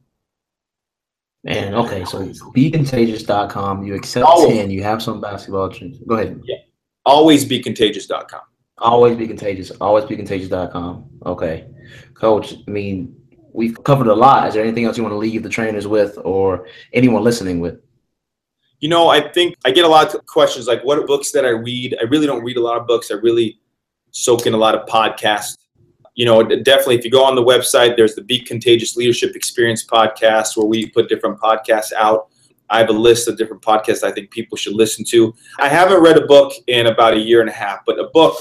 Man, 1.44 1.74
okay, 1.74 2.05
so 2.05 2.26
becontagious.com, 2.55 3.85
you 3.85 3.94
accept 3.94 4.26
Always. 4.26 4.57
10, 4.57 4.70
you 4.70 4.83
have 4.83 5.03
some 5.03 5.20
basketball. 5.20 5.68
Go 6.07 6.14
ahead. 6.14 6.40
Yeah 6.44 6.57
always 7.04 7.44
be 7.44 7.60
contagious.com. 7.60 8.40
Always 8.78 9.16
be 9.16 9.26
contagious. 9.26 9.70
Always 9.80 10.04
be 10.04 10.16
contagious.com. 10.16 11.10
Okay. 11.26 11.66
Coach, 12.14 12.54
I 12.66 12.70
mean, 12.70 13.14
we've 13.52 13.82
covered 13.84 14.06
a 14.06 14.14
lot. 14.14 14.48
Is 14.48 14.54
there 14.54 14.62
anything 14.62 14.84
else 14.84 14.96
you 14.96 15.02
want 15.02 15.12
to 15.12 15.18
leave 15.18 15.42
the 15.42 15.48
trainers 15.48 15.86
with 15.86 16.18
or 16.24 16.66
anyone 16.92 17.22
listening 17.22 17.60
with? 17.60 17.80
You 18.80 18.88
know, 18.88 19.08
I 19.08 19.30
think 19.32 19.56
I 19.66 19.70
get 19.70 19.84
a 19.84 19.88
lot 19.88 20.14
of 20.14 20.24
questions 20.24 20.66
like 20.66 20.82
what 20.82 21.06
books 21.06 21.32
that 21.32 21.44
I 21.44 21.50
read. 21.50 21.96
I 22.00 22.04
really 22.04 22.26
don't 22.26 22.42
read 22.42 22.56
a 22.56 22.62
lot 22.62 22.78
of 22.78 22.86
books. 22.86 23.10
I 23.10 23.14
really 23.14 23.60
soak 24.10 24.46
in 24.46 24.54
a 24.54 24.56
lot 24.56 24.74
of 24.74 24.88
podcasts. 24.88 25.58
You 26.14 26.24
know, 26.24 26.42
definitely 26.42 26.96
if 26.96 27.04
you 27.04 27.10
go 27.10 27.24
on 27.24 27.34
the 27.34 27.44
website, 27.44 27.96
there's 27.96 28.14
the 28.14 28.22
Be 28.22 28.40
Contagious 28.40 28.96
Leadership 28.96 29.36
Experience 29.36 29.86
podcast 29.86 30.56
where 30.56 30.66
we 30.66 30.88
put 30.90 31.08
different 31.08 31.38
podcasts 31.38 31.92
out. 31.92 32.28
I 32.70 32.78
have 32.78 32.88
a 32.88 32.92
list 32.92 33.28
of 33.28 33.37
different 33.37 33.62
podcasts 33.62 34.04
I 34.04 34.12
think 34.12 34.30
people 34.30 34.56
should 34.56 34.74
listen 34.74 35.04
to. 35.06 35.35
I 35.59 35.68
haven't 35.68 36.02
read 36.02 36.16
a 36.16 36.26
book 36.26 36.52
in 36.68 36.87
about 36.87 37.14
a 37.14 37.18
year 37.18 37.40
and 37.40 37.50
a 37.50 37.52
half, 37.52 37.80
but 37.85 37.98
a 37.98 38.09
book 38.12 38.37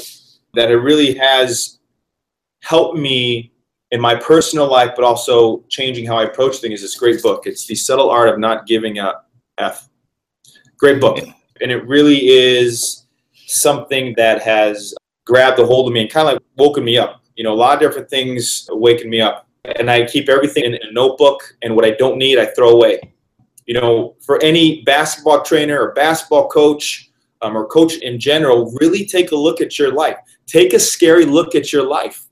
that 0.54 0.70
it 0.70 0.78
really 0.78 1.16
has 1.16 1.80
helped 2.62 2.98
me 2.98 3.52
in 3.92 4.00
my 4.00 4.14
personal 4.16 4.70
life, 4.70 4.92
but 4.96 5.04
also 5.04 5.64
changing 5.70 6.06
how 6.06 6.18
I 6.18 6.26
approach 6.26 6.58
things. 6.58 6.76
Is 6.76 6.82
this 6.82 6.96
great 6.96 7.24
book. 7.24 7.48
It's 7.48 7.66
The 7.66 7.74
Subtle 7.74 8.12
Art 8.12 8.30
of 8.30 8.38
Not 8.38 8.68
Giving 8.68 9.00
a 9.00 9.22
F. 9.58 9.90
Great 10.78 11.02
book. 11.02 11.18
And 11.62 11.72
it 11.72 11.88
really 11.88 12.28
is 12.28 13.08
something 13.48 14.14
that 14.16 14.44
has 14.44 14.94
grabbed 15.26 15.60
a 15.60 15.66
hold 15.66 15.88
of 15.88 15.94
me 15.94 16.02
and 16.02 16.10
kind 16.10 16.28
of 16.28 16.34
like 16.36 16.44
woken 16.58 16.84
me 16.84 16.98
up. 17.00 17.24
You 17.36 17.44
know, 17.44 17.54
a 17.54 17.56
lot 17.56 17.74
of 17.74 17.80
different 17.80 18.10
things 18.10 18.68
waken 18.72 19.10
me 19.10 19.22
up. 19.22 19.48
And 19.76 19.90
I 19.90 20.06
keep 20.06 20.30
everything 20.30 20.66
in 20.66 20.76
a 20.76 20.92
notebook, 20.92 21.56
and 21.64 21.76
what 21.76 21.84
I 21.84 21.92
don't 21.92 22.18
need, 22.18 22.38
I 22.38 22.46
throw 22.46 22.70
away 22.70 23.02
you 23.70 23.80
know, 23.80 24.16
for 24.26 24.42
any 24.42 24.82
basketball 24.82 25.44
trainer 25.44 25.80
or 25.80 25.94
basketball 25.94 26.50
coach 26.50 27.12
um, 27.44 27.56
or 27.56 27.68
coach 27.68 27.98
in 27.98 28.20
general, 28.20 28.76
really 28.82 29.06
take 29.06 29.32
a 29.32 29.36
look 29.36 29.62
at 29.62 29.78
your 29.78 29.94
life. 29.94 30.18
Take 30.48 30.74
a 30.74 30.80
scary 30.80 31.24
look 31.24 31.54
at 31.54 31.72
your 31.72 31.88
life. 31.88 32.28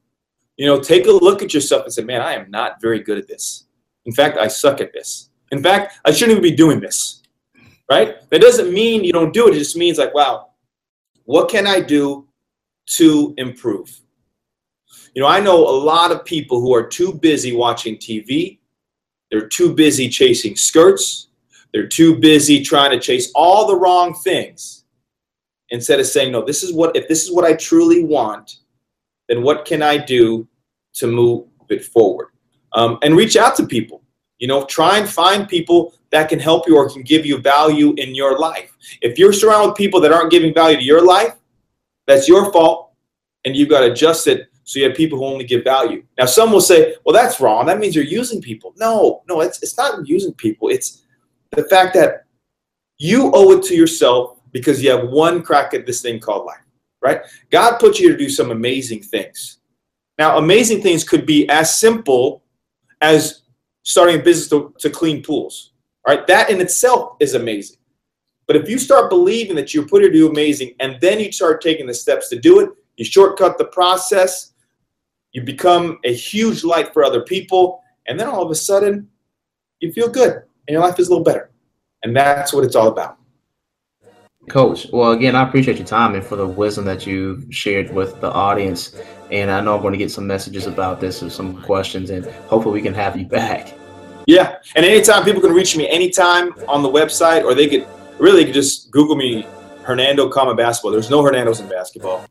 You 0.58 0.66
know, 0.66 0.80
take 0.80 1.06
a 1.06 1.12
look 1.12 1.44
at 1.44 1.54
yourself 1.54 1.84
and 1.84 1.94
say, 1.94 2.04
man, 2.04 2.22
I 2.24 2.34
am 2.34 2.50
not 2.50 2.82
very 2.82 3.04
good 3.04 3.20
at 3.20 3.28
this. 3.28 3.68
In 4.08 4.14
fact, 4.14 4.40
I 4.40 4.48
suck 4.48 4.82
at 4.82 4.94
this. 4.94 5.30
In 5.52 5.62
fact, 5.62 6.00
I 6.06 6.12
shouldn't 6.12 6.40
even 6.40 6.42
be 6.42 6.56
doing 6.56 6.80
this. 6.80 7.22
Right? 7.88 8.16
That 8.32 8.42
doesn't 8.42 8.74
mean 8.74 9.04
you 9.04 9.14
don't 9.14 9.32
do 9.32 9.48
it. 9.48 9.56
It 9.56 9.60
just 9.60 9.78
means 9.78 10.00
like, 10.00 10.16
wow, 10.16 10.48
what 11.26 11.50
can 11.50 11.68
I 11.68 11.82
do 11.82 12.28
to 12.98 13.36
improve? 13.38 13.96
You 15.14 15.22
know, 15.22 15.28
I 15.28 15.40
know 15.40 15.56
a 15.56 15.78
lot 15.86 16.12
of 16.12 16.26
people 16.26 16.62
who 16.62 16.74
are 16.74 16.88
too 16.88 17.14
busy 17.14 17.56
watching 17.56 17.96
TV. 17.98 18.58
They're 19.30 19.48
too 19.48 19.76
busy 19.76 20.10
chasing 20.10 20.56
skirts. 20.56 21.27
They're 21.78 21.86
too 21.86 22.16
busy 22.16 22.64
trying 22.64 22.90
to 22.90 23.00
chase 23.00 23.32
all 23.36 23.68
the 23.68 23.76
wrong 23.76 24.16
things 24.16 24.86
instead 25.70 26.00
of 26.00 26.08
saying, 26.08 26.32
no, 26.32 26.44
this 26.44 26.64
is 26.64 26.74
what, 26.74 26.96
if 26.96 27.08
this 27.08 27.24
is 27.24 27.32
what 27.32 27.46
I 27.46 27.54
truly 27.54 28.04
want, 28.04 28.56
then 29.30 29.44
what 29.44 29.64
can 29.64 29.84
I 29.84 29.96
do 29.96 30.48
to 30.94 31.06
move 31.06 31.46
it 31.70 31.86
forward? 31.86 32.30
Um, 32.74 32.98
and 33.04 33.16
reach 33.16 33.38
out 33.38 33.56
to 33.58 33.68
people. 33.68 34.02
You 34.40 34.48
know, 34.48 34.66
try 34.66 34.98
and 34.98 35.08
find 35.08 35.48
people 35.48 35.94
that 36.10 36.30
can 36.30 36.40
help 36.40 36.68
you 36.68 36.78
or 36.78 36.90
can 36.90 37.04
give 37.04 37.28
you 37.28 37.38
value 37.38 37.94
in 37.98 38.16
your 38.16 38.40
life. 38.40 38.76
If 39.04 39.20
you're 39.20 39.32
surrounded 39.32 39.68
with 39.68 39.78
people 39.78 40.02
that 40.02 40.12
aren't 40.12 40.32
giving 40.32 40.56
value 40.56 40.78
to 40.78 40.84
your 40.84 41.06
life, 41.06 41.36
that's 42.08 42.28
your 42.28 42.52
fault, 42.52 42.94
and 43.46 43.56
you've 43.56 43.70
got 43.70 43.82
to 43.82 43.92
adjust 43.92 44.26
it 44.26 44.50
So 44.68 44.80
you 44.80 44.86
have 44.86 44.98
people 44.98 45.20
who 45.20 45.26
only 45.26 45.46
give 45.46 45.64
value. 45.64 46.04
Now, 46.18 46.26
some 46.26 46.52
will 46.52 46.60
say, 46.60 46.96
well, 47.06 47.14
that's 47.14 47.40
wrong. 47.40 47.68
That 47.68 47.78
means 47.78 47.96
you're 47.96 48.04
using 48.04 48.42
people. 48.42 48.74
No, 48.78 49.22
no, 49.30 49.40
it's, 49.40 49.62
it's 49.62 49.78
not 49.78 50.06
using 50.06 50.34
people. 50.34 50.70
It's 50.70 51.04
the 51.52 51.64
fact 51.64 51.94
that 51.96 52.26
you 52.98 53.32
owe 53.34 53.52
it 53.52 53.64
to 53.64 53.76
yourself 53.76 54.40
because 54.52 54.82
you 54.82 54.90
have 54.90 55.10
one 55.10 55.42
crack 55.42 55.74
at 55.74 55.86
this 55.86 56.02
thing 56.02 56.20
called 56.20 56.46
life, 56.46 56.64
right? 57.02 57.22
God 57.52 57.78
put 57.78 58.00
you 58.00 58.12
to 58.12 58.18
do 58.18 58.30
some 58.30 58.52
amazing 58.52 59.02
things. 59.02 59.60
Now, 60.18 60.38
amazing 60.38 60.82
things 60.82 61.04
could 61.04 61.26
be 61.26 61.48
as 61.50 61.76
simple 61.76 62.44
as 63.02 63.44
starting 63.84 64.20
a 64.20 64.24
business 64.24 64.50
to, 64.50 64.74
to 64.80 64.90
clean 64.90 65.22
pools, 65.22 65.74
right? 66.08 66.26
That 66.28 66.50
in 66.50 66.60
itself 66.60 67.18
is 67.20 67.36
amazing. 67.36 67.78
But 68.48 68.56
if 68.56 68.70
you 68.70 68.80
start 68.80 69.10
believing 69.10 69.56
that 69.58 69.74
you're 69.74 69.88
put 69.88 70.00
to 70.00 70.12
do 70.12 70.30
amazing 70.30 70.74
and 70.80 71.00
then 71.02 71.20
you 71.20 71.32
start 71.32 71.62
taking 71.62 71.86
the 71.86 71.94
steps 71.94 72.30
to 72.30 72.40
do 72.40 72.62
it, 72.62 72.70
you 72.96 73.06
shortcut 73.06 73.58
the 73.58 73.66
process, 73.66 74.54
you 75.34 75.44
become 75.44 76.00
a 76.04 76.14
huge 76.14 76.64
light 76.64 76.94
for 76.94 77.04
other 77.04 77.22
people, 77.22 77.82
and 78.08 78.20
then 78.20 78.28
all 78.28 78.42
of 78.42 78.50
a 78.50 78.56
sudden, 78.56 79.08
you 79.82 79.92
feel 79.92 80.10
good 80.10 80.47
and 80.68 80.74
your 80.74 80.82
life 80.82 81.00
is 81.00 81.08
a 81.08 81.12
little 81.12 81.24
better. 81.24 81.52
And 82.04 82.16
that's 82.16 82.54
what 82.54 82.64
it's 82.64 82.76
all 82.76 82.88
about. 82.88 83.18
Coach, 84.50 84.88
well, 84.94 85.12
again, 85.12 85.36
I 85.36 85.44
appreciate 85.44 85.78
your 85.78 85.88
time 85.88 86.16
and 86.16 86.24
for 86.24 86.38
the 86.38 86.48
wisdom 86.48 86.86
that 86.86 87.06
you 87.06 87.46
shared 87.52 87.94
with 87.94 88.22
the 88.22 88.32
audience. 88.32 88.96
And 89.30 89.52
I 89.52 89.60
know 89.60 89.76
I'm 89.76 89.82
going 89.82 89.92
to 89.92 89.98
get 89.98 90.10
some 90.10 90.26
messages 90.26 90.68
about 90.68 91.02
this 91.02 91.22
or 91.22 91.30
some 91.30 91.62
questions, 91.64 92.12
and 92.12 92.26
hopefully 92.26 92.74
we 92.74 92.82
can 92.82 92.94
have 92.94 93.18
you 93.18 93.26
back. 93.26 93.74
Yeah, 94.26 94.58
and 94.76 94.86
anytime 94.86 95.26
people 95.26 95.42
can 95.42 95.52
reach 95.52 95.76
me 95.76 95.90
anytime 95.90 96.54
on 96.68 96.82
the 96.82 96.90
website, 96.90 97.44
or 97.44 97.54
they 97.54 97.68
could 97.68 97.88
really 98.20 98.46
could 98.46 98.54
just 98.54 98.90
Google 98.92 99.16
me, 99.18 99.46
Hernando 99.84 100.30
Kama 100.30 100.54
Basketball. 100.54 100.92
There's 100.92 101.10
no 101.10 101.24
Hernandos 101.24 101.62
in 101.62 101.70
basketball. 101.70 102.26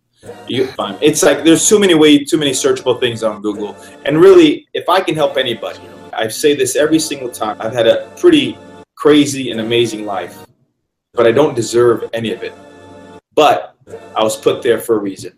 You 0.48 0.66
find 0.68 0.98
it's 1.02 1.22
like 1.22 1.44
there's 1.44 1.68
too 1.68 1.78
many 1.78 1.94
way 1.94 2.24
too 2.24 2.36
many 2.38 2.52
searchable 2.52 2.98
things 2.98 3.22
on 3.22 3.40
Google. 3.42 3.76
And 4.04 4.20
really, 4.20 4.68
if 4.74 4.88
I 4.88 5.00
can 5.00 5.14
help 5.14 5.36
anybody, 5.36 5.80
I 6.16 6.28
say 6.28 6.54
this 6.54 6.76
every 6.76 6.98
single 6.98 7.28
time. 7.28 7.56
I've 7.60 7.74
had 7.74 7.86
a 7.86 8.10
pretty 8.16 8.58
crazy 8.94 9.50
and 9.50 9.60
amazing 9.60 10.06
life, 10.06 10.46
but 11.12 11.26
I 11.26 11.32
don't 11.32 11.54
deserve 11.54 12.08
any 12.12 12.32
of 12.32 12.42
it. 12.42 12.54
But 13.34 13.76
I 14.16 14.22
was 14.22 14.36
put 14.36 14.62
there 14.62 14.80
for 14.80 14.96
a 14.96 14.98
reason. 14.98 15.32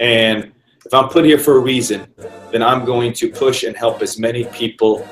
And 0.00 0.52
if 0.84 0.92
I'm 0.92 1.08
put 1.08 1.24
here 1.24 1.38
for 1.38 1.56
a 1.56 1.60
reason, 1.60 2.06
then 2.50 2.62
I'm 2.62 2.84
going 2.84 3.12
to 3.14 3.30
push 3.30 3.62
and 3.62 3.76
help 3.76 4.02
as 4.02 4.18
many 4.18 4.44
people 4.46 5.06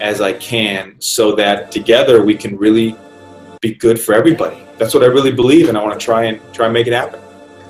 as 0.00 0.20
I 0.20 0.32
can 0.32 1.00
so 1.00 1.34
that 1.36 1.70
together 1.70 2.24
we 2.24 2.34
can 2.34 2.56
really 2.56 2.96
be 3.60 3.74
good 3.74 4.00
for 4.00 4.14
everybody. 4.14 4.58
That's 4.78 4.92
what 4.92 5.02
I 5.02 5.06
really 5.06 5.32
believe 5.32 5.68
and 5.68 5.78
I 5.78 5.82
want 5.82 5.98
to 5.98 6.04
try 6.04 6.24
and 6.24 6.40
try 6.52 6.66
and 6.66 6.74
make 6.74 6.86
it 6.86 6.92
happen. 6.92 7.20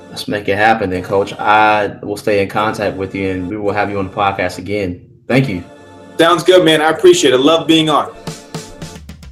Let's 0.09 0.29
make 0.29 0.49
it 0.49 0.57
happen 0.57 0.91
then, 0.91 1.03
coach. 1.03 1.33
I 1.35 1.99
will 2.03 2.17
stay 2.17 2.43
in 2.43 2.49
contact 2.49 2.97
with 2.97 3.15
you 3.15 3.31
and 3.31 3.49
we 3.49 3.57
will 3.57 3.73
have 3.73 3.91
you 3.91 3.99
on 3.99 4.09
the 4.09 4.15
podcast 4.15 4.59
again. 4.59 5.11
Thank 5.27 5.49
you. 5.49 5.65
Sounds 6.19 6.45
good, 6.45 6.65
man. 6.65 6.81
I 6.81 6.91
appreciate 6.91 7.35
it. 7.35 7.39
Love 7.39 7.67
being 7.67 7.91
on. 7.91 8.15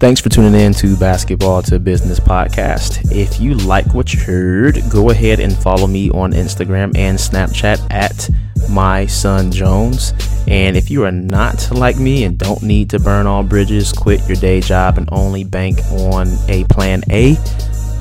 Thanks 0.03 0.21
for 0.21 0.29
tuning 0.31 0.61
in 0.61 0.75
to 0.75 0.97
Basketball 0.97 1.63
to 1.63 1.79
Business 1.79 2.19
podcast. 2.19 3.13
If 3.13 3.41
you 3.41 3.55
like 3.55 3.95
what 3.95 4.13
you 4.13 4.19
heard, 4.19 4.81
go 4.91 5.11
ahead 5.11 5.39
and 5.39 5.57
follow 5.57 5.87
me 5.87 6.11
on 6.11 6.33
Instagram 6.33 6.97
and 6.97 7.17
Snapchat 7.17 7.87
at 7.93 8.29
my 8.69 9.07
son 9.07 9.53
Jones. 9.53 10.13
And 10.49 10.77
if 10.77 10.91
you 10.91 11.05
are 11.05 11.13
not 11.13 11.71
like 11.71 11.99
me 11.99 12.25
and 12.25 12.37
don't 12.37 12.65
need 12.65 12.91
to 12.91 12.99
burn 12.99 13.29
all 13.29 13.45
bridges, 13.45 13.93
quit 13.93 14.27
your 14.27 14.39
day 14.39 14.61
job, 14.61 14.99
and 14.99 15.09
only 15.13 15.45
bank 15.45 15.79
on 15.93 16.27
a 16.49 16.65
plan 16.65 17.05
A, 17.11 17.37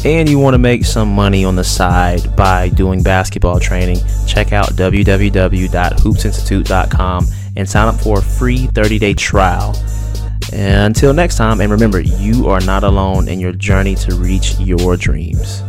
and 0.04 0.28
you 0.28 0.40
want 0.40 0.56
to 0.56 0.58
make 0.58 0.86
some 0.86 1.14
money 1.14 1.46
on 1.46 1.56
the 1.56 1.64
side 1.64 2.36
by 2.36 2.70
doing 2.70 3.04
basketball 3.04 3.60
training, 3.60 4.00
check 4.26 4.54
out 4.54 4.70
www.hoopsinstitute.com 4.70 7.28
and 7.56 7.70
sign 7.70 7.88
up 7.88 8.00
for 8.00 8.20
a 8.20 8.22
free 8.22 8.68
30 8.68 9.00
day 9.00 9.14
trial. 9.14 9.76
And 10.54 10.96
until 10.96 11.14
next 11.14 11.38
time, 11.38 11.62
and 11.62 11.72
remember, 11.72 12.02
you 12.02 12.48
are 12.50 12.60
not 12.62 12.84
alone 12.84 13.28
in 13.28 13.40
your 13.40 13.54
journey 13.54 13.96
to 13.96 14.16
reach 14.16 14.60
your 14.60 14.98
dreams. 14.98 15.64